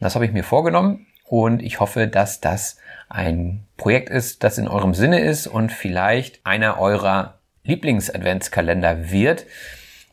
[0.00, 4.68] Das habe ich mir vorgenommen und ich hoffe, dass das ein Projekt ist, das in
[4.68, 9.46] eurem Sinne ist und vielleicht einer eurer Lieblings-Adventskalender wird.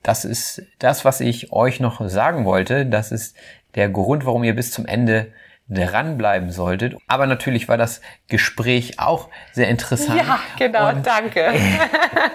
[0.04, 2.86] Das ist das, was ich euch noch sagen wollte.
[2.86, 3.36] Das ist
[3.76, 5.28] der Grund, warum ihr bis zum Ende
[5.68, 6.96] dranbleiben solltet.
[7.08, 10.20] Aber natürlich war das Gespräch auch sehr interessant.
[10.20, 11.54] Ja, genau, und, danke.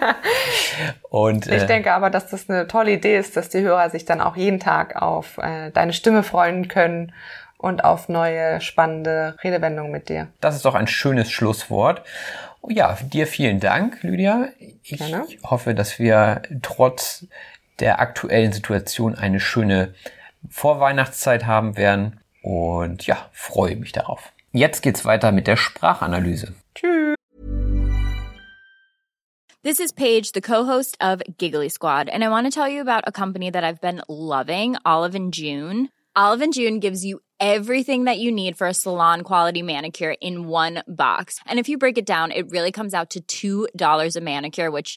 [1.10, 4.04] und ich äh, denke aber, dass das eine tolle Idee ist, dass die Hörer sich
[4.04, 7.12] dann auch jeden Tag auf äh, deine Stimme freuen können
[7.56, 10.28] und auf neue spannende Redewendungen mit dir.
[10.40, 12.02] Das ist doch ein schönes Schlusswort.
[12.68, 14.48] Ja, dir vielen Dank, Lydia.
[14.82, 15.24] Ich Gerne.
[15.44, 17.26] hoffe, dass wir trotz
[17.78, 19.94] der aktuellen Situation eine schöne
[20.48, 22.19] Vorweihnachtszeit haben werden.
[22.42, 24.32] Und ja, freue mich darauf.
[24.52, 26.54] Jetzt geht's weiter mit der Sprachanalyse.
[26.74, 27.14] Tschüss.
[29.62, 33.04] This is Paige, the co-host of Giggly Squad, and I want to tell you about
[33.06, 35.90] a company that I've been loving, Olive and June.
[36.16, 40.48] Olive and June gives you everything that you need for a salon quality manicure in
[40.48, 41.40] one box.
[41.46, 44.96] And if you break it down, it really comes out to $2 a manicure, which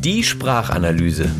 [0.00, 1.30] Die Sprachanalyse.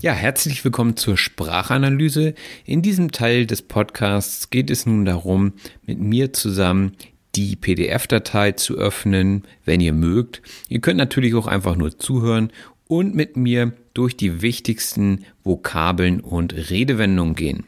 [0.00, 2.34] Ja, herzlich willkommen zur Sprachanalyse.
[2.64, 5.52] In diesem Teil des Podcasts geht es nun darum,
[5.86, 6.96] mit mir zusammen
[7.34, 10.42] die PDF-Datei zu öffnen, wenn ihr mögt.
[10.68, 12.50] Ihr könnt natürlich auch einfach nur zuhören
[12.86, 17.66] und mit mir durch die wichtigsten Vokabeln und Redewendungen gehen.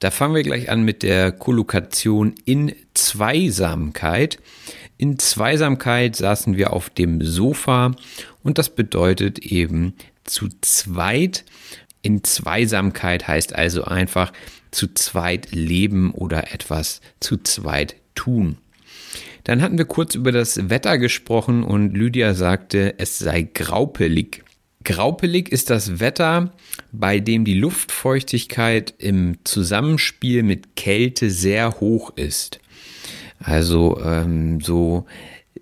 [0.00, 4.38] Da fangen wir gleich an mit der Kollokation in Zweisamkeit.
[5.00, 7.92] In Zweisamkeit saßen wir auf dem Sofa
[8.42, 11.44] und das bedeutet eben zu zweit.
[12.02, 14.32] In Zweisamkeit heißt also einfach
[14.72, 18.58] zu zweit leben oder etwas zu zweit tun.
[19.44, 24.42] Dann hatten wir kurz über das Wetter gesprochen und Lydia sagte, es sei graupelig.
[24.82, 26.52] Graupelig ist das Wetter,
[26.90, 32.58] bei dem die Luftfeuchtigkeit im Zusammenspiel mit Kälte sehr hoch ist.
[33.40, 35.06] Also ähm, so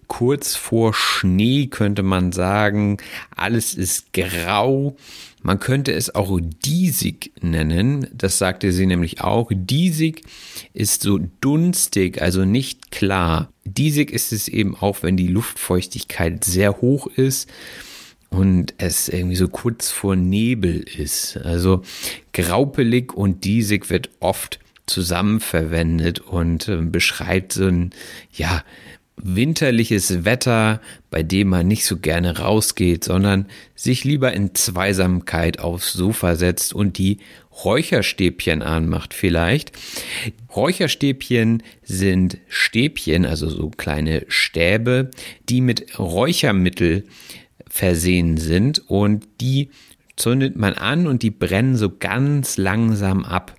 [0.09, 2.99] kurz vor Schnee könnte man sagen,
[3.35, 4.97] alles ist grau.
[5.43, 9.51] Man könnte es auch diesig nennen, das sagte sie nämlich auch.
[9.55, 10.23] Diesig
[10.75, 13.53] ist so dunstig, also nicht klar.
[13.65, 17.49] Diesig ist es eben auch, wenn die Luftfeuchtigkeit sehr hoch ist
[18.31, 21.37] und es irgendwie so kurz vor Nebel ist.
[21.37, 21.83] Also
[22.33, 27.91] graupelig und diesig wird oft zusammen verwendet und äh, beschreibt so ein,
[28.33, 28.63] ja,
[29.17, 35.95] winterliches Wetter, bei dem man nicht so gerne rausgeht, sondern sich lieber in Zweisamkeit aufs
[35.95, 37.19] Sofa setzt und die
[37.65, 39.73] Räucherstäbchen anmacht vielleicht.
[40.55, 45.11] Räucherstäbchen sind Stäbchen, also so kleine Stäbe,
[45.49, 47.05] die mit Räuchermittel
[47.69, 49.71] versehen sind und die
[50.17, 53.55] zündet man an und die brennen so ganz langsam ab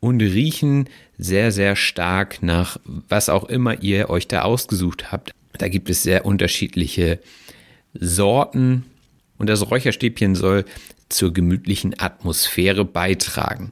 [0.00, 0.88] und riechen
[1.18, 5.32] sehr, sehr stark nach was auch immer ihr euch da ausgesucht habt.
[5.58, 7.20] Da gibt es sehr unterschiedliche
[7.94, 8.84] Sorten
[9.38, 10.64] und das Räucherstäbchen soll
[11.08, 13.70] zur gemütlichen Atmosphäre beitragen.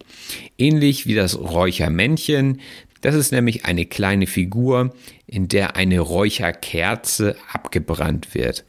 [0.58, 2.60] Ähnlich wie das Räuchermännchen.
[3.00, 4.94] Das ist nämlich eine kleine Figur,
[5.26, 8.64] in der eine Räucherkerze abgebrannt wird.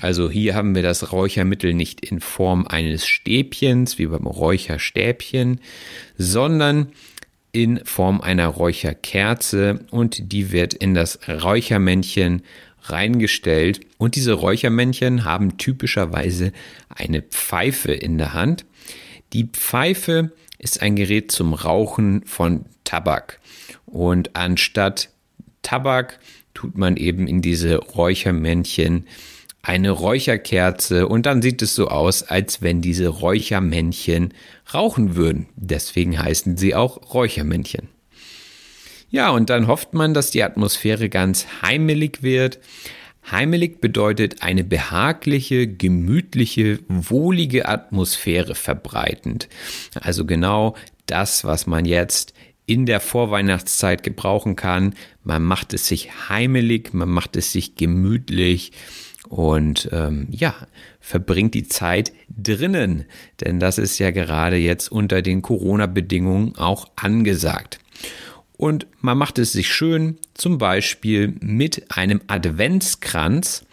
[0.00, 5.60] Also hier haben wir das Räuchermittel nicht in Form eines Stäbchens wie beim Räucherstäbchen,
[6.16, 6.92] sondern
[7.52, 12.42] in Form einer Räucherkerze und die wird in das Räuchermännchen
[12.84, 16.52] reingestellt und diese Räuchermännchen haben typischerweise
[16.88, 18.64] eine Pfeife in der Hand.
[19.34, 23.38] Die Pfeife ist ein Gerät zum Rauchen von Tabak
[23.84, 25.10] und anstatt
[25.60, 26.18] Tabak
[26.54, 29.06] tut man eben in diese Räuchermännchen
[29.62, 34.34] eine Räucherkerze und dann sieht es so aus, als wenn diese Räuchermännchen
[34.74, 35.46] rauchen würden.
[35.54, 37.88] Deswegen heißen sie auch Räuchermännchen.
[39.10, 42.58] Ja, und dann hofft man, dass die Atmosphäre ganz heimelig wird.
[43.30, 49.48] Heimelig bedeutet eine behagliche, gemütliche, wohlige Atmosphäre verbreitend.
[49.94, 50.74] Also genau
[51.06, 52.32] das, was man jetzt
[52.66, 54.94] in der Vorweihnachtszeit gebrauchen kann.
[55.22, 58.72] Man macht es sich heimelig, man macht es sich gemütlich
[59.28, 60.54] und ähm, ja,
[61.00, 63.06] verbringt die Zeit drinnen,
[63.40, 67.78] denn das ist ja gerade jetzt unter den Corona-Bedingungen auch angesagt.
[68.62, 73.64] Und man macht es sich schön, zum Beispiel mit einem Adventskranz.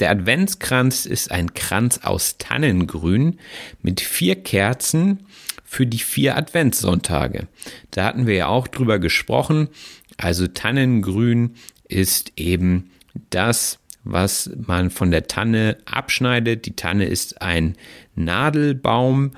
[0.00, 3.38] Der Adventskranz ist ein Kranz aus Tannengrün
[3.82, 5.26] mit vier Kerzen
[5.64, 7.46] für die vier Adventssonntage.
[7.92, 9.68] Da hatten wir ja auch drüber gesprochen.
[10.16, 11.54] Also Tannengrün
[11.88, 12.90] ist eben
[13.30, 16.66] das, was man von der Tanne abschneidet.
[16.66, 17.76] Die Tanne ist ein
[18.14, 19.32] Nadelbaum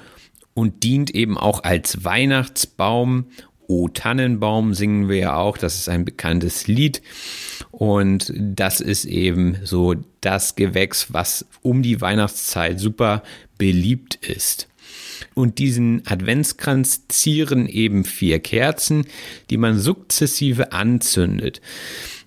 [0.55, 3.27] und dient eben auch als Weihnachtsbaum
[3.67, 7.01] O Tannenbaum singen wir ja auch, das ist ein bekanntes Lied
[7.71, 13.23] und das ist eben so das Gewächs, was um die Weihnachtszeit super
[13.57, 14.69] beliebt ist.
[15.35, 19.07] Und diesen Adventskranz zieren eben vier Kerzen,
[19.51, 21.61] die man sukzessive anzündet.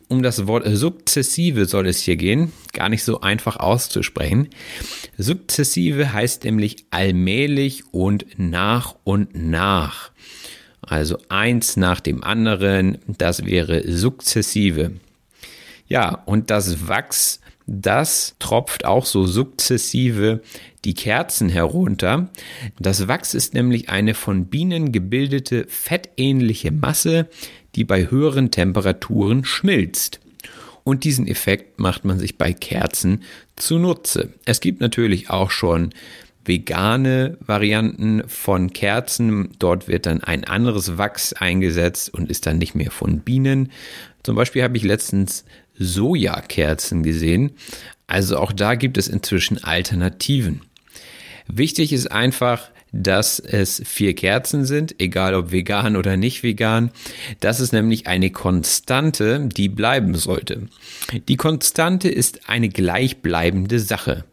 [0.09, 4.49] Um das Wort sukzessive soll es hier gehen, gar nicht so einfach auszusprechen.
[5.17, 10.11] Sukzessive heißt nämlich allmählich und nach und nach.
[10.81, 14.93] Also eins nach dem anderen, das wäre sukzessive.
[15.89, 20.41] Ja, und das Wachs, das tropft auch so sukzessive
[20.85, 22.29] die Kerzen herunter.
[22.79, 27.27] Das Wachs ist nämlich eine von Bienen gebildete fettähnliche Masse,
[27.75, 30.19] die bei höheren Temperaturen schmilzt.
[30.83, 33.23] Und diesen Effekt macht man sich bei Kerzen
[33.55, 34.33] zunutze.
[34.45, 35.89] Es gibt natürlich auch schon
[36.45, 39.49] vegane Varianten von Kerzen.
[39.59, 43.71] Dort wird dann ein anderes Wachs eingesetzt und ist dann nicht mehr von Bienen.
[44.23, 45.43] Zum Beispiel habe ich letztens
[45.77, 47.51] Sojakerzen gesehen.
[48.07, 50.61] Also auch da gibt es inzwischen Alternativen.
[51.47, 56.91] Wichtig ist einfach, dass es vier Kerzen sind, egal ob vegan oder nicht vegan.
[57.39, 60.67] Das ist nämlich eine Konstante, die bleiben sollte.
[61.27, 64.25] Die Konstante ist eine gleichbleibende Sache.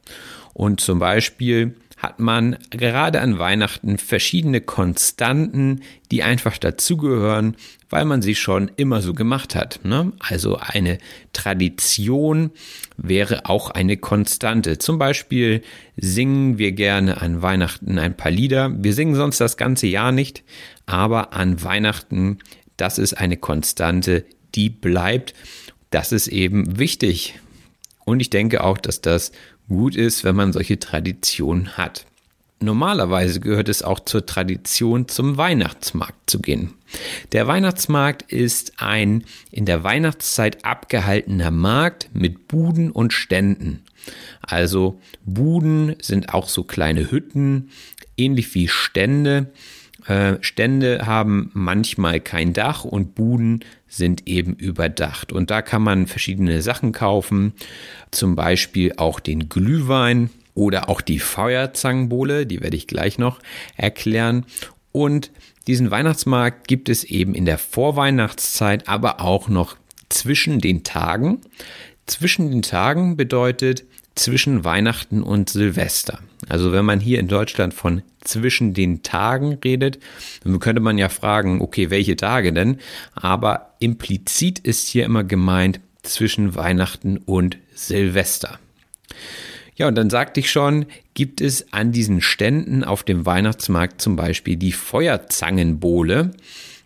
[0.53, 7.57] Und zum Beispiel hat man gerade an Weihnachten verschiedene Konstanten, die einfach dazugehören,
[7.95, 9.79] weil man sie schon immer so gemacht hat.
[9.85, 10.13] Ne?
[10.19, 10.99] Also eine
[11.33, 12.51] Tradition
[12.97, 14.79] wäre auch eine Konstante.
[14.79, 15.63] Zum Beispiel
[15.97, 18.73] singen wir gerne an Weihnachten ein paar Lieder.
[18.83, 20.43] Wir singen sonst das ganze Jahr nicht,
[20.87, 22.41] aber an Weihnachten,
[22.77, 24.25] das ist eine Konstante,
[24.57, 25.33] die bleibt.
[25.91, 27.39] Das ist eben wichtig.
[28.05, 29.31] Und ich denke auch, dass das
[29.69, 32.07] gut ist, wenn man solche Traditionen hat.
[32.65, 36.73] Normalerweise gehört es auch zur Tradition, zum Weihnachtsmarkt zu gehen.
[37.33, 43.83] Der Weihnachtsmarkt ist ein in der Weihnachtszeit abgehaltener Markt mit Buden und Ständen.
[44.41, 47.71] Also Buden sind auch so kleine Hütten,
[48.17, 49.53] ähnlich wie Stände.
[50.07, 55.33] Äh, Stände haben manchmal kein Dach und Buden sind eben überdacht.
[55.33, 57.53] Und da kann man verschiedene Sachen kaufen,
[58.11, 63.41] zum Beispiel auch den Glühwein oder auch die Feuerzangenbowle, die werde ich gleich noch
[63.77, 64.47] erklären.
[64.93, 65.31] Und
[65.67, 69.77] diesen Weihnachtsmarkt gibt es eben in der Vorweihnachtszeit, aber auch noch
[70.09, 71.41] zwischen den Tagen.
[72.07, 76.21] Zwischen den Tagen bedeutet zwischen Weihnachten und Silvester.
[76.49, 79.99] Also wenn man hier in Deutschland von zwischen den Tagen redet,
[80.45, 82.79] dann könnte man ja fragen, okay, welche Tage denn?
[83.15, 88.59] Aber implizit ist hier immer gemeint zwischen Weihnachten und Silvester.
[89.77, 94.17] Ja, und dann sagte ich schon, gibt es an diesen Ständen auf dem Weihnachtsmarkt zum
[94.17, 96.31] Beispiel die Feuerzangenbowle.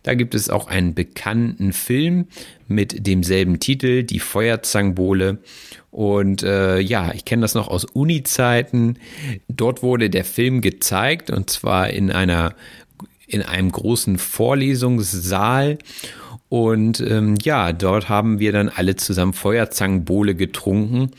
[0.03, 2.29] Da gibt es auch einen bekannten Film
[2.67, 5.39] mit demselben Titel, die Feuerzangenbowle.
[5.91, 8.99] Und äh, ja, ich kenne das noch aus Uni-Zeiten.
[9.49, 12.55] Dort wurde der Film gezeigt und zwar in einer
[13.27, 15.79] in einem großen Vorlesungssaal.
[16.49, 21.11] Und ähm, ja, dort haben wir dann alle zusammen Feuerzangenbowle getrunken.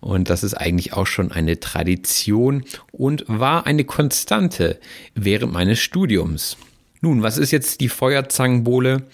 [0.00, 4.78] Und das ist eigentlich auch schon eine Tradition und war eine Konstante
[5.14, 6.56] während meines Studiums.
[7.00, 9.06] Nun, was ist jetzt die Feuerzangenbowle?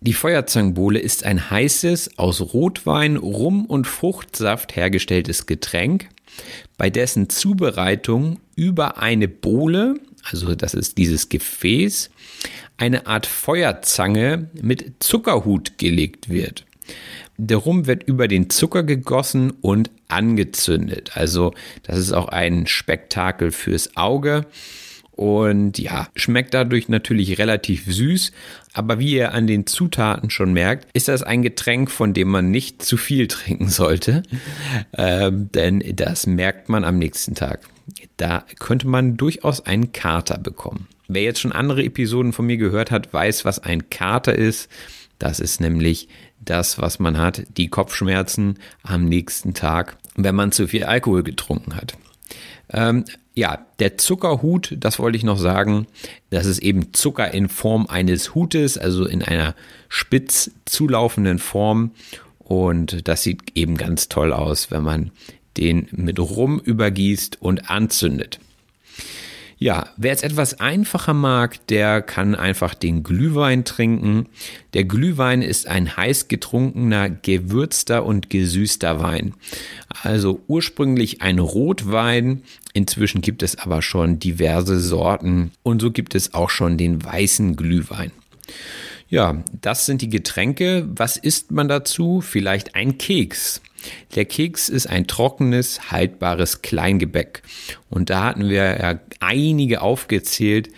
[0.00, 6.08] Die Feuerzangenbowle ist ein heißes, aus Rotwein, Rum und Fruchtsaft hergestelltes Getränk,
[6.78, 12.10] bei dessen Zubereitung über eine Bowle, also das ist dieses Gefäß,
[12.78, 16.64] eine Art Feuerzange mit Zuckerhut gelegt wird.
[17.42, 21.12] Der Rum wird über den Zucker gegossen und angezündet.
[21.14, 24.46] Also das ist auch ein Spektakel fürs Auge.
[25.12, 28.32] und ja, schmeckt dadurch natürlich relativ süß.
[28.74, 32.50] Aber wie ihr an den Zutaten schon merkt, ist das ein Getränk, von dem man
[32.50, 34.22] nicht zu viel trinken sollte,
[34.96, 37.60] ähm, denn das merkt man am nächsten Tag.
[38.18, 40.88] Da könnte man durchaus einen Kater bekommen.
[41.08, 44.68] Wer jetzt schon andere Episoden von mir gehört hat, weiß, was ein Kater ist.
[45.18, 46.08] Das ist nämlich
[46.40, 51.76] das, was man hat, die Kopfschmerzen am nächsten Tag, wenn man zu viel Alkohol getrunken
[51.76, 51.94] hat.
[52.72, 55.86] Ähm, ja, der Zuckerhut, das wollte ich noch sagen,
[56.30, 59.54] das ist eben Zucker in Form eines Hutes, also in einer
[59.88, 61.92] spitz zulaufenden Form.
[62.38, 65.10] Und das sieht eben ganz toll aus, wenn man
[65.56, 68.40] den mit Rum übergießt und anzündet.
[69.62, 74.26] Ja, wer es etwas einfacher mag, der kann einfach den Glühwein trinken.
[74.72, 79.34] Der Glühwein ist ein heiß getrunkener, gewürzter und gesüßter Wein.
[80.02, 82.42] Also ursprünglich ein Rotwein.
[82.72, 87.54] Inzwischen gibt es aber schon diverse Sorten und so gibt es auch schon den weißen
[87.54, 88.12] Glühwein.
[89.10, 90.88] Ja, das sind die Getränke.
[90.88, 92.22] Was isst man dazu?
[92.22, 93.60] Vielleicht ein Keks.
[94.14, 97.42] Der Keks ist ein trockenes, haltbares Kleingebäck.
[97.88, 100.70] Und da hatten wir ja einige aufgezählt.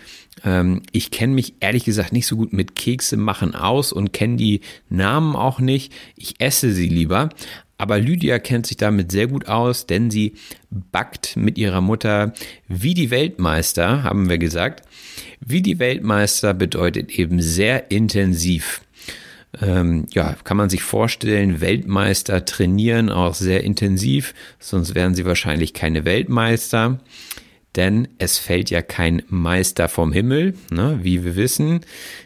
[0.43, 4.37] Ähm, ich kenne mich ehrlich gesagt nicht so gut mit Kekse machen aus und kenne
[4.37, 5.93] die Namen auch nicht.
[6.15, 7.29] Ich esse sie lieber.
[7.77, 10.35] Aber Lydia kennt sich damit sehr gut aus, denn sie
[10.69, 12.33] backt mit ihrer Mutter
[12.67, 14.87] wie die Weltmeister, haben wir gesagt.
[15.41, 18.81] Wie die Weltmeister bedeutet eben sehr intensiv
[19.61, 25.73] ähm, ja, kann man sich vorstellen, Weltmeister trainieren auch sehr intensiv, sonst wären sie wahrscheinlich
[25.73, 26.99] keine Weltmeister.
[27.75, 31.81] Denn es fällt ja kein Meister vom Himmel, ne, wie wir wissen.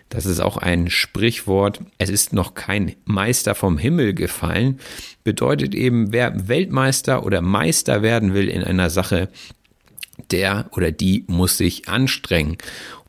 [0.10, 1.80] Das ist auch ein Sprichwort.
[1.98, 4.80] Es ist noch kein Meister vom Himmel gefallen.
[5.24, 9.30] Bedeutet eben, wer Weltmeister oder Meister werden will in einer Sache,
[10.32, 12.58] der oder die muss sich anstrengen.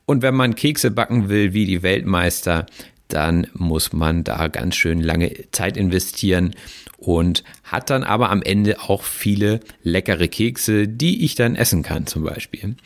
[0.06, 2.66] Und wenn man Kekse backen will wie die Weltmeister,
[3.08, 6.54] dann muss man da ganz schön lange Zeit investieren
[6.98, 12.06] und hat dann aber am Ende auch viele leckere Kekse, die ich dann essen kann
[12.06, 12.76] zum Beispiel.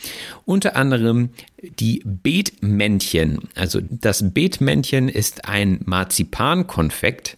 [0.44, 1.30] Unter anderem
[1.62, 3.48] die Beetmännchen.
[3.54, 7.36] Also das Beetmännchen ist ein Marzipankonfekt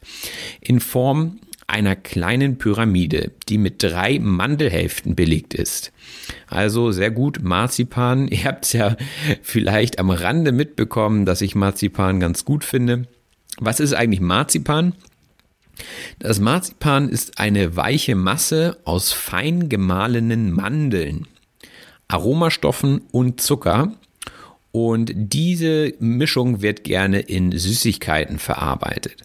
[0.61, 5.93] in Form einer kleinen Pyramide, die mit drei Mandelhälften belegt ist.
[6.47, 8.29] Also sehr gut Marzipan.
[8.29, 8.97] Ihr habt es ja
[9.43, 13.07] vielleicht am Rande mitbekommen, dass ich Marzipan ganz gut finde.
[13.59, 14.95] Was ist eigentlich Marzipan?
[16.19, 21.27] Das Marzipan ist eine weiche Masse aus fein gemahlenen Mandeln,
[22.09, 23.93] Aromastoffen und Zucker.
[24.73, 29.23] Und diese Mischung wird gerne in Süßigkeiten verarbeitet.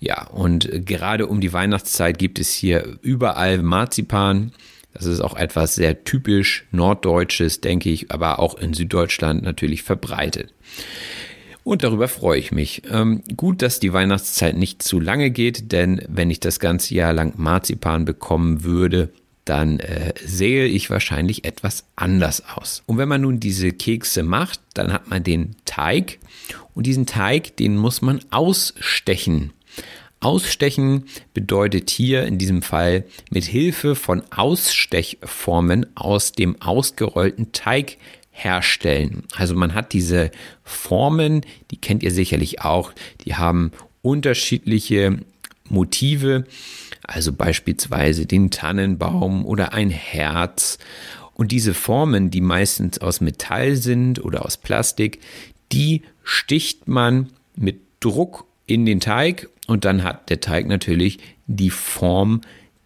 [0.00, 4.52] Ja, und gerade um die Weihnachtszeit gibt es hier überall Marzipan.
[4.94, 10.52] Das ist auch etwas sehr typisch Norddeutsches, denke ich, aber auch in Süddeutschland natürlich verbreitet.
[11.62, 12.82] Und darüber freue ich mich.
[12.90, 17.12] Ähm, gut, dass die Weihnachtszeit nicht zu lange geht, denn wenn ich das ganze Jahr
[17.12, 19.10] lang Marzipan bekommen würde,
[19.44, 22.82] dann äh, sähe ich wahrscheinlich etwas anders aus.
[22.86, 26.18] Und wenn man nun diese Kekse macht, dann hat man den Teig
[26.74, 29.52] und diesen Teig, den muss man ausstechen.
[30.20, 37.96] Ausstechen bedeutet hier in diesem Fall mit Hilfe von Ausstechformen aus dem ausgerollten Teig
[38.30, 39.24] herstellen.
[39.34, 40.30] Also man hat diese
[40.62, 41.40] Formen,
[41.70, 42.92] die kennt ihr sicherlich auch,
[43.24, 45.20] die haben unterschiedliche
[45.68, 46.44] Motive,
[47.02, 50.78] also beispielsweise den Tannenbaum oder ein Herz.
[51.32, 55.20] Und diese Formen, die meistens aus Metall sind oder aus Plastik,
[55.72, 61.70] die sticht man mit Druck in den Teig und dann hat der Teig natürlich die
[61.70, 62.40] Form,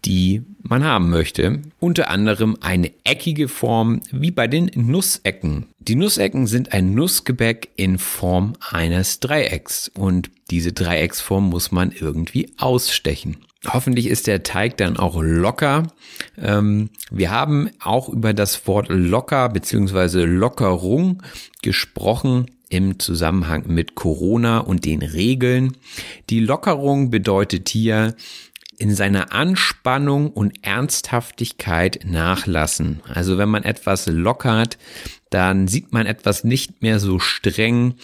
[0.05, 1.61] die man haben möchte.
[1.79, 5.67] Unter anderem eine eckige Form wie bei den Nussecken.
[5.79, 12.51] Die Nussecken sind ein Nussgebäck in Form eines Dreiecks und diese Dreiecksform muss man irgendwie
[12.57, 13.37] ausstechen.
[13.67, 15.87] Hoffentlich ist der Teig dann auch locker.
[16.37, 20.23] Ähm, wir haben auch über das Wort locker bzw.
[20.25, 21.23] Lockerung
[21.63, 25.77] gesprochen im Zusammenhang mit Corona und den Regeln.
[26.29, 28.15] Die Lockerung bedeutet hier
[28.77, 33.01] in seiner Anspannung und Ernsthaftigkeit nachlassen.
[33.07, 34.77] Also wenn man etwas lockert,
[35.29, 37.95] dann sieht man etwas nicht mehr so streng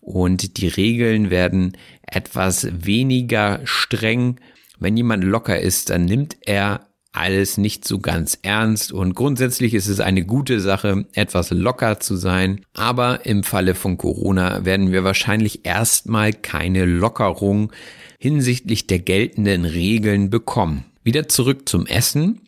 [0.00, 4.40] und die Regeln werden etwas weniger streng.
[4.78, 9.88] Wenn jemand locker ist, dann nimmt er alles nicht so ganz ernst und grundsätzlich ist
[9.88, 12.60] es eine gute Sache, etwas locker zu sein.
[12.74, 17.72] Aber im Falle von Corona werden wir wahrscheinlich erstmal keine Lockerung
[18.18, 20.84] hinsichtlich der geltenden Regeln bekommen.
[21.02, 22.42] Wieder zurück zum Essen.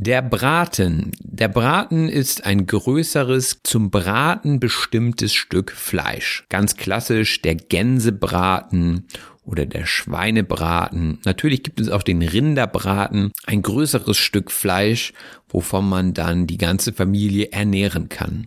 [0.00, 1.10] Der Braten.
[1.20, 6.44] Der Braten ist ein größeres, zum Braten bestimmtes Stück Fleisch.
[6.48, 9.08] Ganz klassisch der Gänsebraten
[9.48, 11.18] oder der Schweinebraten.
[11.24, 15.14] Natürlich gibt es auch den Rinderbraten, ein größeres Stück Fleisch,
[15.48, 18.44] wovon man dann die ganze Familie ernähren kann.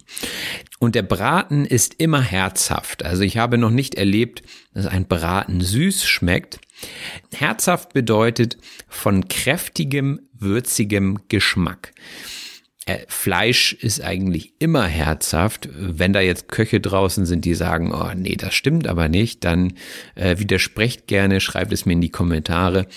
[0.80, 3.04] Und der Braten ist immer herzhaft.
[3.04, 4.44] Also ich habe noch nicht erlebt,
[4.76, 6.60] dass ein Braten süß schmeckt.
[7.34, 11.94] Herzhaft bedeutet von kräftigem, würzigem Geschmack.
[12.86, 15.70] Äh, Fleisch ist eigentlich immer herzhaft.
[15.74, 19.74] Wenn da jetzt Köche draußen sind, die sagen, oh nee, das stimmt aber nicht, dann
[20.16, 22.88] äh, widersprecht gerne, schreibt es mir in die Kommentare.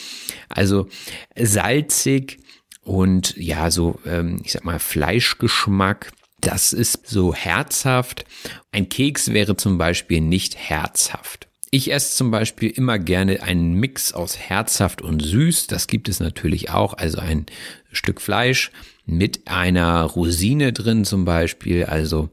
[0.49, 0.89] Also
[1.37, 2.39] salzig
[2.82, 6.12] und ja, so, ähm, ich sag mal, Fleischgeschmack.
[6.41, 8.26] Das ist so herzhaft.
[8.70, 11.49] Ein Keks wäre zum Beispiel nicht herzhaft.
[11.75, 15.66] Ich esse zum Beispiel immer gerne einen Mix aus herzhaft und süß.
[15.66, 16.95] Das gibt es natürlich auch.
[16.95, 17.47] Also ein
[17.91, 18.70] Stück Fleisch
[19.07, 21.87] mit einer Rosine drin zum Beispiel.
[21.87, 22.29] Also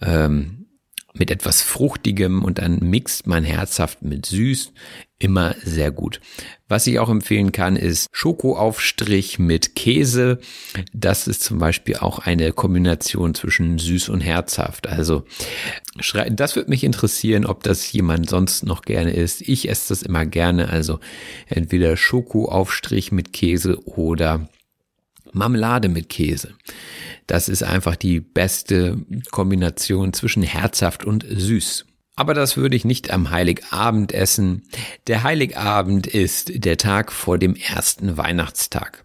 [0.00, 0.59] ähm,
[1.14, 4.72] mit etwas Fruchtigem und dann mixt man herzhaft mit süß.
[5.18, 6.20] Immer sehr gut.
[6.66, 10.38] Was ich auch empfehlen kann, ist Schokoaufstrich mit Käse.
[10.94, 14.86] Das ist zum Beispiel auch eine Kombination zwischen süß und herzhaft.
[14.86, 15.24] Also
[16.30, 19.42] das würde mich interessieren, ob das jemand sonst noch gerne isst.
[19.42, 20.70] Ich esse das immer gerne.
[20.70, 21.00] Also
[21.48, 24.48] entweder Schokoaufstrich mit Käse oder
[25.32, 26.54] Marmelade mit Käse.
[27.26, 28.98] Das ist einfach die beste
[29.30, 31.86] Kombination zwischen herzhaft und süß.
[32.16, 34.64] Aber das würde ich nicht am Heiligabend essen.
[35.06, 39.04] Der Heiligabend ist der Tag vor dem ersten Weihnachtstag.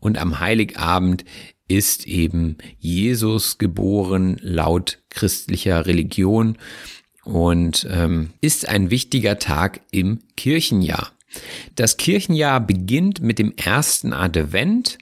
[0.00, 1.24] Und am Heiligabend
[1.68, 6.56] ist eben Jesus geboren laut christlicher Religion
[7.24, 11.12] und ähm, ist ein wichtiger Tag im Kirchenjahr.
[11.74, 14.98] Das Kirchenjahr beginnt mit dem ersten Advent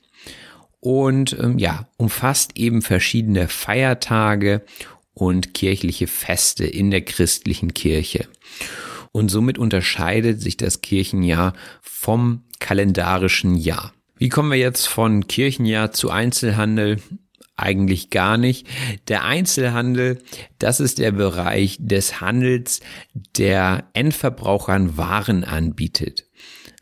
[0.85, 4.63] und ähm, ja, umfasst eben verschiedene Feiertage
[5.15, 8.29] und kirchliche Feste in der christlichen Kirche.
[9.11, 13.95] Und somit unterscheidet sich das Kirchenjahr vom kalendarischen Jahr.
[14.19, 17.01] Wie kommen wir jetzt von Kirchenjahr zu Einzelhandel?
[17.57, 18.67] Eigentlich gar nicht.
[19.09, 20.23] Der Einzelhandel,
[20.59, 22.81] das ist der Bereich des Handels,
[23.39, 26.27] der Endverbrauchern Waren anbietet.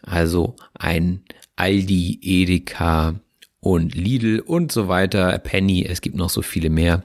[0.02, 1.22] Also ein
[1.54, 3.20] Aldi, Edeka
[3.62, 7.02] und Lidl und so weiter, Penny, es gibt noch so viele mehr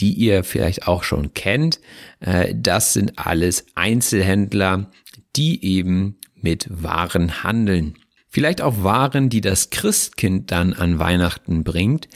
[0.00, 1.80] die ihr vielleicht auch schon kennt.
[2.20, 4.90] Äh, das sind alles Einzelhändler,
[5.36, 7.94] die eben mit Waren handeln.
[8.28, 12.08] Vielleicht auch Waren, die das Christkind dann an Weihnachten bringt.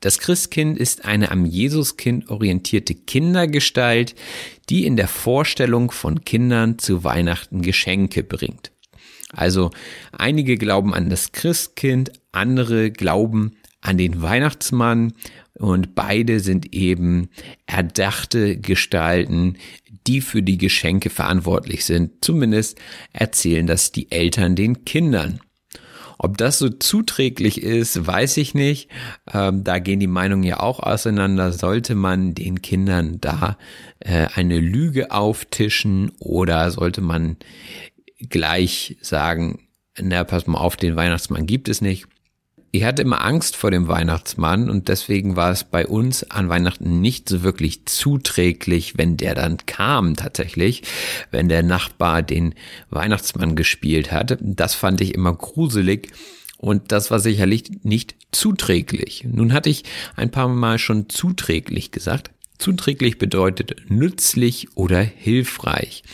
[0.00, 4.16] Das Christkind ist eine am Jesuskind orientierte Kindergestalt,
[4.68, 8.71] die in der Vorstellung von Kindern zu Weihnachten Geschenke bringt.
[9.32, 9.70] Also
[10.12, 15.12] einige glauben an das Christkind, andere glauben an den Weihnachtsmann
[15.54, 17.28] und beide sind eben
[17.66, 19.56] erdachte Gestalten,
[20.06, 22.24] die für die Geschenke verantwortlich sind.
[22.24, 22.78] Zumindest
[23.12, 25.40] erzählen das die Eltern den Kindern.
[26.18, 28.88] Ob das so zuträglich ist, weiß ich nicht.
[29.32, 31.52] Ähm, da gehen die Meinungen ja auch auseinander.
[31.52, 33.58] Sollte man den Kindern da
[33.98, 37.38] äh, eine Lüge auftischen oder sollte man
[38.28, 39.60] gleich sagen,
[40.00, 42.06] na, pass mal auf, den Weihnachtsmann gibt es nicht.
[42.74, 47.02] Ich hatte immer Angst vor dem Weihnachtsmann und deswegen war es bei uns an Weihnachten
[47.02, 50.82] nicht so wirklich zuträglich, wenn der dann kam tatsächlich,
[51.30, 52.54] wenn der Nachbar den
[52.88, 54.38] Weihnachtsmann gespielt hat.
[54.40, 56.12] Das fand ich immer gruselig.
[56.56, 59.26] Und das war sicherlich nicht zuträglich.
[59.30, 59.82] Nun hatte ich
[60.16, 62.30] ein paar Mal schon zuträglich gesagt.
[62.62, 66.04] Zuträglich bedeutet nützlich oder hilfreich.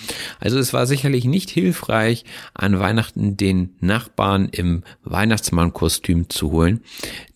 [0.40, 2.24] Also es war sicherlich nicht hilfreich,
[2.54, 6.80] an Weihnachten den Nachbarn im Weihnachtsmannkostüm zu holen,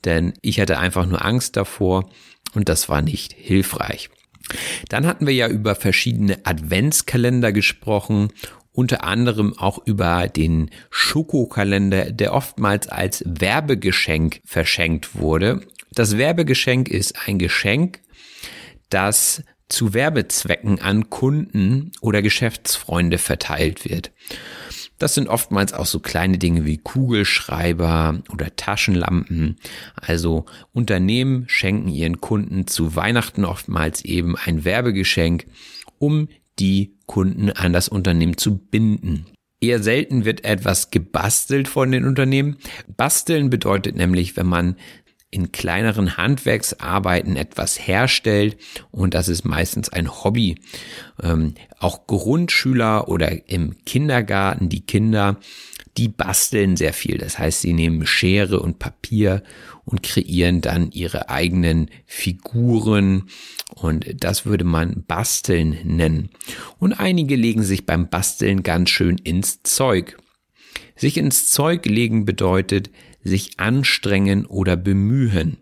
[0.06, 2.08] denn ich hatte einfach nur Angst davor
[2.54, 4.08] und das war nicht hilfreich.
[4.88, 8.30] Dann hatten wir ja über verschiedene Adventskalender gesprochen
[8.72, 15.60] unter anderem auch über den Schokokalender, der oftmals als Werbegeschenk verschenkt wurde.
[15.90, 18.00] Das Werbegeschenk ist ein Geschenk,
[18.92, 24.12] das zu Werbezwecken an Kunden oder Geschäftsfreunde verteilt wird.
[24.98, 29.56] Das sind oftmals auch so kleine Dinge wie Kugelschreiber oder Taschenlampen.
[29.96, 35.46] Also Unternehmen schenken ihren Kunden zu Weihnachten oftmals eben ein Werbegeschenk,
[35.98, 36.28] um
[36.58, 39.26] die Kunden an das Unternehmen zu binden.
[39.60, 42.58] Eher selten wird etwas gebastelt von den Unternehmen.
[42.96, 44.76] Basteln bedeutet nämlich, wenn man
[45.32, 48.56] in kleineren Handwerksarbeiten etwas herstellt
[48.92, 50.60] und das ist meistens ein Hobby.
[51.20, 55.38] Ähm, auch Grundschüler oder im Kindergarten, die Kinder
[55.98, 57.18] die basteln sehr viel.
[57.18, 59.42] Das heißt, sie nehmen Schere und Papier
[59.84, 63.28] und kreieren dann ihre eigenen Figuren
[63.74, 66.30] und das würde man basteln nennen.
[66.78, 70.18] Und einige legen sich beim Basteln ganz schön ins Zeug.
[70.96, 72.90] Sich ins Zeug legen bedeutet
[73.24, 75.58] sich anstrengen oder bemühen.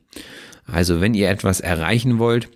[0.67, 2.49] Also wenn ihr etwas erreichen wollt,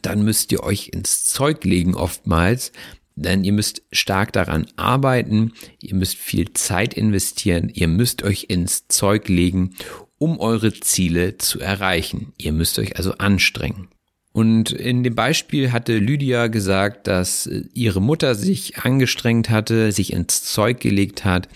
[0.00, 2.72] dann müsst ihr euch ins Zeug legen oftmals,
[3.14, 8.88] denn ihr müsst stark daran arbeiten, ihr müsst viel Zeit investieren, ihr müsst euch ins
[8.88, 9.74] Zeug legen,
[10.18, 12.32] um eure Ziele zu erreichen.
[12.38, 13.88] Ihr müsst euch also anstrengen.
[14.32, 20.42] Und in dem Beispiel hatte Lydia gesagt, dass ihre Mutter sich angestrengt hatte, sich ins
[20.44, 21.48] Zeug gelegt hat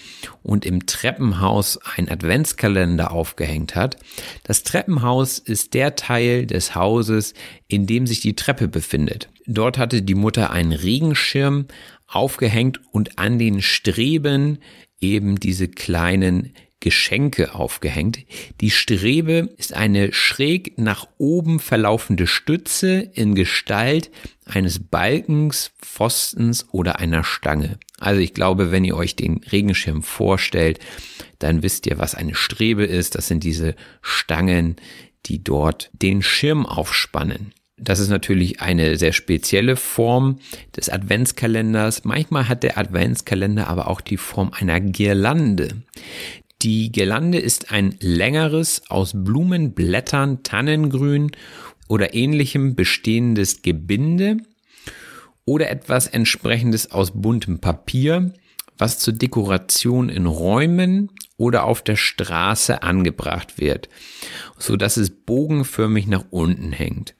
[0.42, 3.96] und im Treppenhaus ein Adventskalender aufgehängt hat.
[4.44, 7.32] Das Treppenhaus ist der Teil des Hauses,
[7.66, 9.30] in dem sich die Treppe befindet.
[9.46, 11.66] Dort hatte die Mutter einen Regenschirm
[12.06, 14.58] aufgehängt und an den Streben
[15.00, 16.52] eben diese kleinen
[16.86, 18.20] Geschenke aufgehängt.
[18.60, 24.12] Die Strebe ist eine schräg nach oben verlaufende Stütze in Gestalt
[24.44, 27.80] eines Balkens, Pfostens oder einer Stange.
[27.98, 30.78] Also ich glaube, wenn ihr euch den Regenschirm vorstellt,
[31.40, 33.16] dann wisst ihr, was eine Strebe ist.
[33.16, 34.76] Das sind diese Stangen,
[35.24, 37.52] die dort den Schirm aufspannen.
[37.78, 40.38] Das ist natürlich eine sehr spezielle Form
[40.74, 42.04] des Adventskalenders.
[42.04, 45.82] Manchmal hat der Adventskalender aber auch die Form einer Girlande.
[46.66, 51.30] Die Girlande ist ein längeres, aus Blumen, Blättern, Tannengrün
[51.86, 54.38] oder ähnlichem bestehendes Gebinde
[55.44, 58.32] oder etwas entsprechendes aus buntem Papier,
[58.78, 63.88] was zur Dekoration in Räumen oder auf der Straße angebracht wird,
[64.58, 67.14] so dass es bogenförmig nach unten hängt.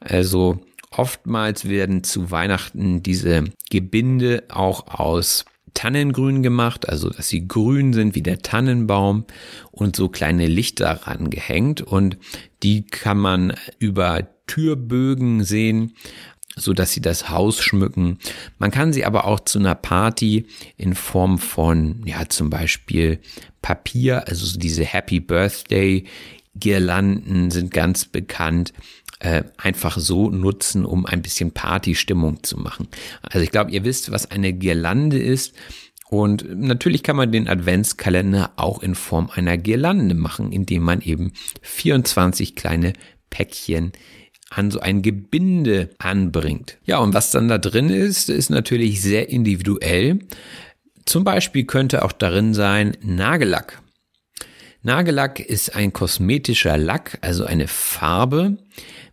[0.00, 0.60] Also
[0.90, 8.14] oftmals werden zu Weihnachten diese Gebinde auch aus Tannengrün gemacht, also dass sie grün sind
[8.14, 9.24] wie der Tannenbaum
[9.70, 12.18] und so kleine Lichter rangehängt und
[12.62, 15.94] die kann man über Türbögen sehen,
[16.56, 18.18] so dass sie das Haus schmücken.
[18.58, 20.46] Man kann sie aber auch zu einer Party
[20.76, 23.20] in Form von, ja, zum Beispiel
[23.62, 26.04] Papier, also diese Happy Birthday
[26.58, 28.72] Girlanden sind ganz bekannt
[29.20, 32.88] äh, einfach so nutzen, um ein bisschen Partystimmung zu machen.
[33.22, 35.54] Also ich glaube, ihr wisst, was eine Girlande ist.
[36.08, 41.32] Und natürlich kann man den Adventskalender auch in Form einer Girlande machen, indem man eben
[41.62, 42.94] 24 kleine
[43.28, 43.92] Päckchen
[44.50, 46.78] an so ein Gebinde anbringt.
[46.84, 50.20] Ja, und was dann da drin ist, ist natürlich sehr individuell.
[51.04, 53.82] Zum Beispiel könnte auch darin sein Nagellack.
[54.82, 58.56] Nagellack ist ein kosmetischer Lack, also eine Farbe,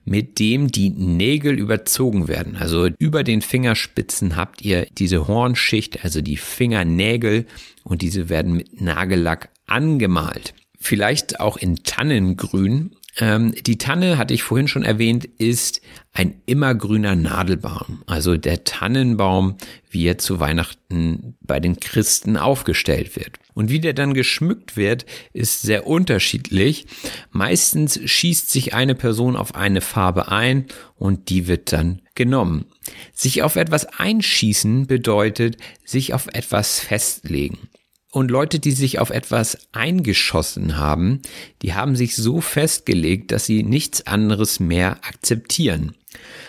[0.05, 2.55] mit dem die Nägel überzogen werden.
[2.55, 7.45] Also über den Fingerspitzen habt ihr diese Hornschicht, also die Fingernägel
[7.83, 10.53] und diese werden mit Nagellack angemalt.
[10.79, 17.15] Vielleicht auch in Tannengrün ähm, die Tanne, hatte ich vorhin schon erwähnt, ist ein immergrüner
[17.15, 18.03] Nadelbaum.
[18.07, 19.55] Also der Tannenbaum,
[19.89, 23.39] wie er zu Weihnachten bei den Christen aufgestellt wird.
[23.53, 26.87] Und wie der dann geschmückt wird, ist sehr unterschiedlich.
[27.31, 30.65] Meistens schießt sich eine Person auf eine Farbe ein
[30.97, 32.65] und die wird dann genommen.
[33.13, 37.69] Sich auf etwas einschießen bedeutet sich auf etwas festlegen.
[38.15, 41.21] Und Leute, die sich auf etwas eingeschossen haben,
[41.61, 45.95] die haben sich so festgelegt, dass sie nichts anderes mehr akzeptieren.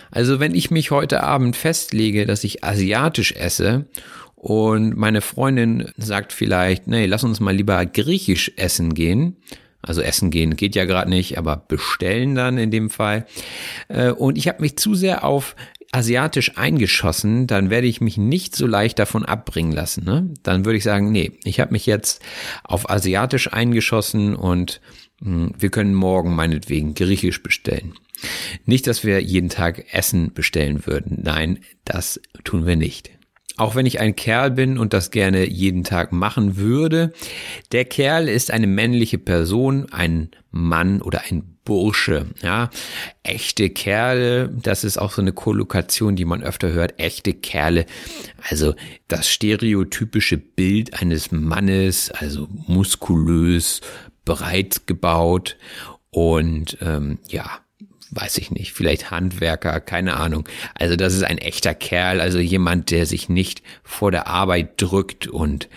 [0.09, 3.85] Also wenn ich mich heute Abend festlege, dass ich asiatisch esse
[4.35, 9.35] und meine Freundin sagt vielleicht, nee, lass uns mal lieber griechisch essen gehen,
[9.81, 13.25] also essen gehen geht ja gerade nicht, aber bestellen dann in dem Fall.
[13.89, 15.57] Äh, und ich habe mich zu sehr auf
[15.91, 20.03] asiatisch eingeschossen, dann werde ich mich nicht so leicht davon abbringen lassen.
[20.03, 20.33] Ne?
[20.43, 22.21] Dann würde ich sagen, nee, ich habe mich jetzt
[22.63, 24.81] auf asiatisch eingeschossen und
[25.21, 27.93] mh, hm, wir können morgen meinetwegen griechisch bestellen.
[28.65, 31.19] Nicht, dass wir jeden Tag Essen bestellen würden.
[31.23, 33.11] Nein, das tun wir nicht.
[33.57, 37.11] Auch wenn ich ein Kerl bin und das gerne jeden Tag machen würde,
[37.71, 42.69] der Kerl ist eine männliche Person, ein Mann oder ein Bursche, ja.
[43.23, 46.97] Echte Kerle, das ist auch so eine Kollokation, die man öfter hört.
[46.97, 47.85] Echte Kerle,
[48.49, 48.73] also
[49.09, 53.81] das stereotypische Bild eines Mannes, also muskulös,
[54.23, 55.57] breit gebaut
[56.09, 57.59] und ähm, ja,
[58.11, 60.47] weiß ich nicht, vielleicht Handwerker, keine Ahnung.
[60.73, 65.27] Also das ist ein echter Kerl, also jemand, der sich nicht vor der Arbeit drückt
[65.27, 65.67] und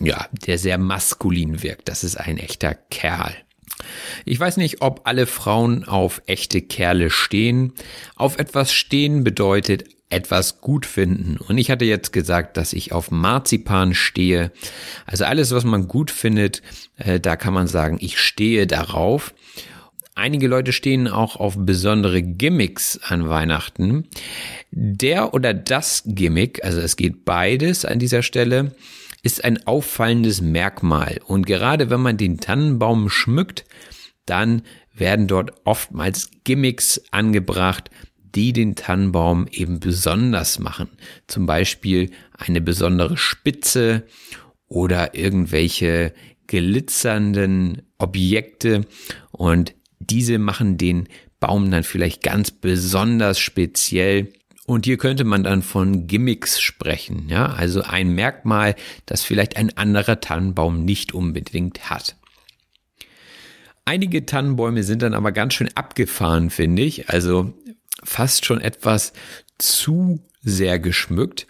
[0.00, 1.90] ja, der sehr maskulin wirkt.
[1.90, 3.36] Das ist ein echter Kerl.
[4.24, 7.72] Ich weiß nicht, ob alle Frauen auf echte Kerle stehen.
[8.14, 11.36] Auf etwas stehen bedeutet etwas gut finden.
[11.36, 14.52] Und ich hatte jetzt gesagt, dass ich auf Marzipan stehe.
[15.04, 16.62] Also alles, was man gut findet,
[16.96, 19.34] äh, da kann man sagen, ich stehe darauf.
[20.14, 24.08] Einige Leute stehen auch auf besondere Gimmicks an Weihnachten.
[24.70, 28.72] Der oder das Gimmick, also es geht beides an dieser Stelle,
[29.26, 31.20] ist ein auffallendes Merkmal.
[31.26, 33.64] Und gerade wenn man den Tannenbaum schmückt,
[34.24, 34.62] dann
[34.94, 37.90] werden dort oftmals Gimmicks angebracht,
[38.22, 40.90] die den Tannenbaum eben besonders machen.
[41.26, 44.04] Zum Beispiel eine besondere Spitze
[44.68, 46.14] oder irgendwelche
[46.46, 48.82] glitzernden Objekte
[49.32, 51.08] und diese machen den
[51.40, 54.28] Baum dann vielleicht ganz besonders speziell.
[54.66, 58.74] Und hier könnte man dann von Gimmicks sprechen, ja, also ein Merkmal,
[59.06, 62.16] das vielleicht ein anderer Tannenbaum nicht unbedingt hat.
[63.84, 67.08] Einige Tannenbäume sind dann aber ganz schön abgefahren, finde ich.
[67.08, 67.54] Also
[68.02, 69.12] fast schon etwas
[69.58, 71.46] zu sehr geschmückt.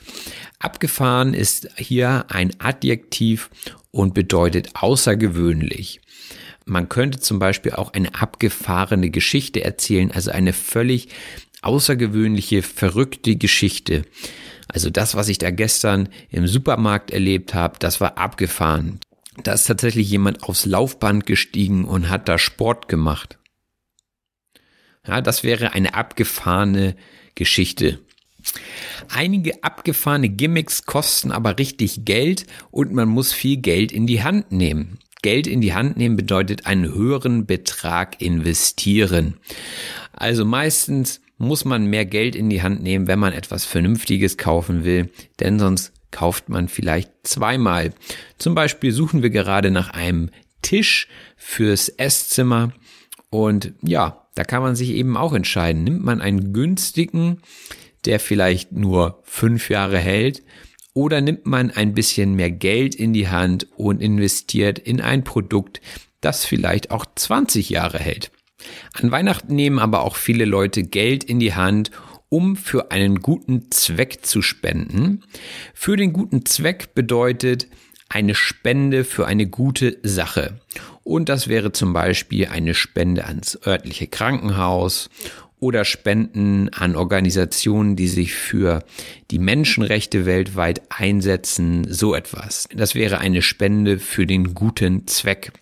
[0.59, 3.49] Abgefahren ist hier ein Adjektiv
[3.91, 6.01] und bedeutet außergewöhnlich.
[6.67, 11.09] Man könnte zum Beispiel auch eine abgefahrene Geschichte erzählen, also eine völlig
[11.63, 14.03] außergewöhnliche, verrückte Geschichte.
[14.69, 19.01] Also das, was ich da gestern im Supermarkt erlebt habe, das war abgefahren.
[19.43, 23.39] Da ist tatsächlich jemand aufs Laufband gestiegen und hat da Sport gemacht.
[25.07, 26.97] Ja, das wäre eine abgefahrene
[27.35, 28.01] Geschichte.
[29.09, 34.53] Einige abgefahrene Gimmicks kosten aber richtig Geld und man muss viel Geld in die Hand
[34.53, 34.99] nehmen.
[35.23, 39.39] Geld in die Hand nehmen bedeutet einen höheren Betrag investieren.
[40.13, 44.85] Also meistens muss man mehr Geld in die Hand nehmen, wenn man etwas Vernünftiges kaufen
[44.85, 45.11] will,
[45.41, 47.93] denn sonst kauft man vielleicht zweimal.
[48.39, 50.31] Zum Beispiel suchen wir gerade nach einem
[50.63, 52.73] Tisch fürs Esszimmer
[53.31, 55.85] und ja, da kann man sich eben auch entscheiden.
[55.85, 57.41] Nimmt man einen günstigen,
[58.05, 60.43] der vielleicht nur fünf Jahre hält,
[60.95, 65.83] oder nimmt man ein bisschen mehr Geld in die Hand und investiert in ein Produkt,
[66.23, 68.31] das vielleicht auch 20 Jahre hält.
[68.95, 71.91] An Weihnachten nehmen aber auch viele Leute Geld in die Hand,
[72.29, 75.23] um für einen guten Zweck zu spenden.
[75.75, 77.69] Für den guten Zweck bedeutet
[78.09, 80.61] eine Spende für eine gute Sache.
[81.03, 85.09] Und das wäre zum Beispiel eine Spende ans örtliche Krankenhaus
[85.59, 88.85] oder Spenden an Organisationen, die sich für
[89.31, 92.69] die Menschenrechte weltweit einsetzen, so etwas.
[92.75, 95.53] Das wäre eine Spende für den guten Zweck.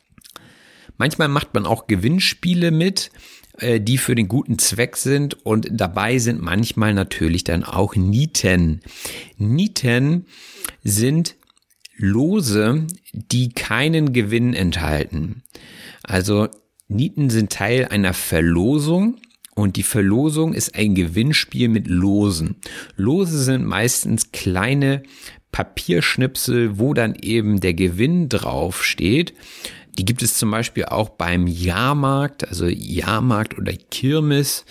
[0.96, 3.10] Manchmal macht man auch Gewinnspiele mit,
[3.58, 8.80] äh, die für den guten Zweck sind und dabei sind manchmal natürlich dann auch Nieten.
[9.36, 10.26] Nieten
[10.82, 11.36] sind
[11.96, 15.42] Lose, die keinen Gewinn enthalten.
[16.02, 16.48] Also
[16.88, 19.20] Nieten sind Teil einer Verlosung
[19.54, 22.56] und die Verlosung ist ein Gewinnspiel mit Losen.
[22.96, 25.02] Lose sind meistens kleine
[25.52, 29.34] Papierschnipsel, wo dann eben der Gewinn drauf steht.
[29.98, 34.64] Die gibt es zum Beispiel auch beim Jahrmarkt, also Jahrmarkt oder Kirmes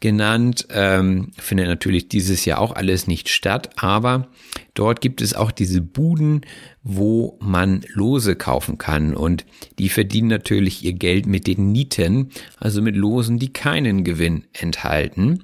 [0.00, 0.66] genannt.
[0.70, 4.28] Ähm, findet natürlich dieses Jahr auch alles nicht statt, aber
[4.74, 6.42] dort gibt es auch diese Buden,
[6.82, 9.44] wo man Lose kaufen kann und
[9.78, 15.42] die verdienen natürlich ihr Geld mit den Nieten, also mit Losen, die keinen Gewinn enthalten.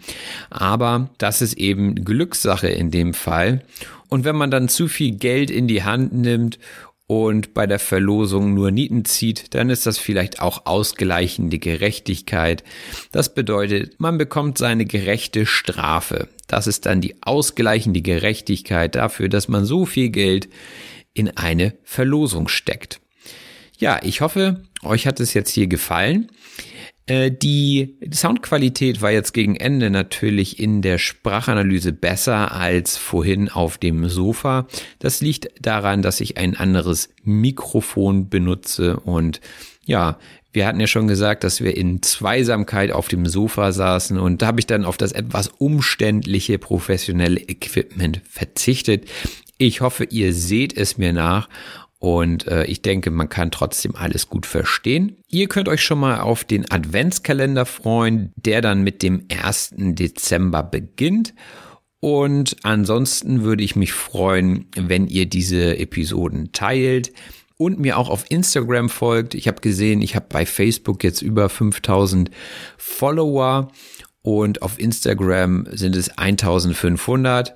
[0.50, 3.62] Aber das ist eben Glückssache in dem Fall.
[4.08, 6.58] Und wenn man dann zu viel Geld in die Hand nimmt
[7.06, 12.64] und bei der Verlosung nur Nieten zieht, dann ist das vielleicht auch ausgleichende Gerechtigkeit.
[13.12, 16.28] Das bedeutet, man bekommt seine gerechte Strafe.
[16.48, 20.48] Das ist dann die ausgleichende Gerechtigkeit dafür, dass man so viel Geld
[21.14, 23.00] in eine Verlosung steckt.
[23.78, 26.30] Ja, ich hoffe, euch hat es jetzt hier gefallen.
[27.06, 33.78] Äh, die Soundqualität war jetzt gegen Ende natürlich in der Sprachanalyse besser als vorhin auf
[33.78, 34.66] dem Sofa.
[34.98, 39.40] Das liegt daran, dass ich ein anderes Mikrofon benutze und
[39.84, 40.18] ja,
[40.52, 44.46] wir hatten ja schon gesagt, dass wir in Zweisamkeit auf dem Sofa saßen und da
[44.46, 49.04] habe ich dann auf das etwas umständliche professionelle Equipment verzichtet.
[49.58, 51.48] Ich hoffe, ihr seht es mir nach
[51.98, 55.16] und äh, ich denke, man kann trotzdem alles gut verstehen.
[55.28, 59.74] Ihr könnt euch schon mal auf den Adventskalender freuen, der dann mit dem 1.
[59.76, 61.34] Dezember beginnt.
[62.00, 67.12] Und ansonsten würde ich mich freuen, wenn ihr diese Episoden teilt
[67.56, 69.34] und mir auch auf Instagram folgt.
[69.34, 72.30] Ich habe gesehen, ich habe bei Facebook jetzt über 5000
[72.76, 73.72] Follower
[74.20, 77.54] und auf Instagram sind es 1500.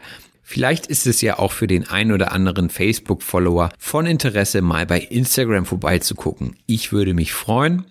[0.52, 4.98] Vielleicht ist es ja auch für den ein oder anderen Facebook-Follower von Interesse, mal bei
[4.98, 6.56] Instagram vorbeizugucken.
[6.66, 7.84] Ich würde mich freuen.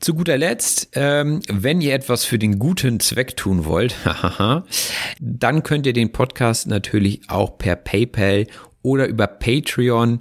[0.00, 3.94] Zu guter Letzt, ähm, wenn ihr etwas für den guten Zweck tun wollt,
[5.20, 8.48] dann könnt ihr den Podcast natürlich auch per PayPal
[8.82, 10.18] oder über Patreon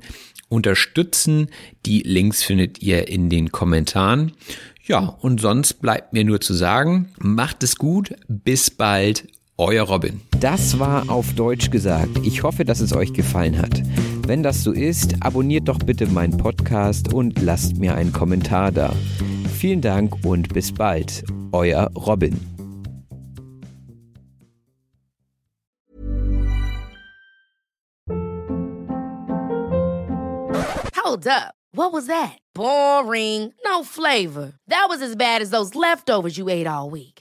[0.47, 1.49] unterstützen.
[1.87, 4.33] Die Links findet ihr in den Kommentaren.
[4.83, 9.25] Ja, und sonst bleibt mir nur zu sagen, macht es gut, bis bald,
[9.61, 10.19] euer Robin.
[10.39, 12.17] Das war auf Deutsch gesagt.
[12.23, 13.83] Ich hoffe, dass es euch gefallen hat.
[14.25, 18.91] Wenn das so ist, abonniert doch bitte meinen Podcast und lasst mir einen Kommentar da.
[19.55, 21.23] Vielen Dank und bis bald.
[21.51, 22.39] Euer Robin.
[30.95, 31.53] Hold up.
[31.73, 32.37] What was that?
[32.53, 33.53] Boring.
[33.63, 34.53] No flavor.
[34.67, 37.20] That was as bad as those leftovers you ate all week.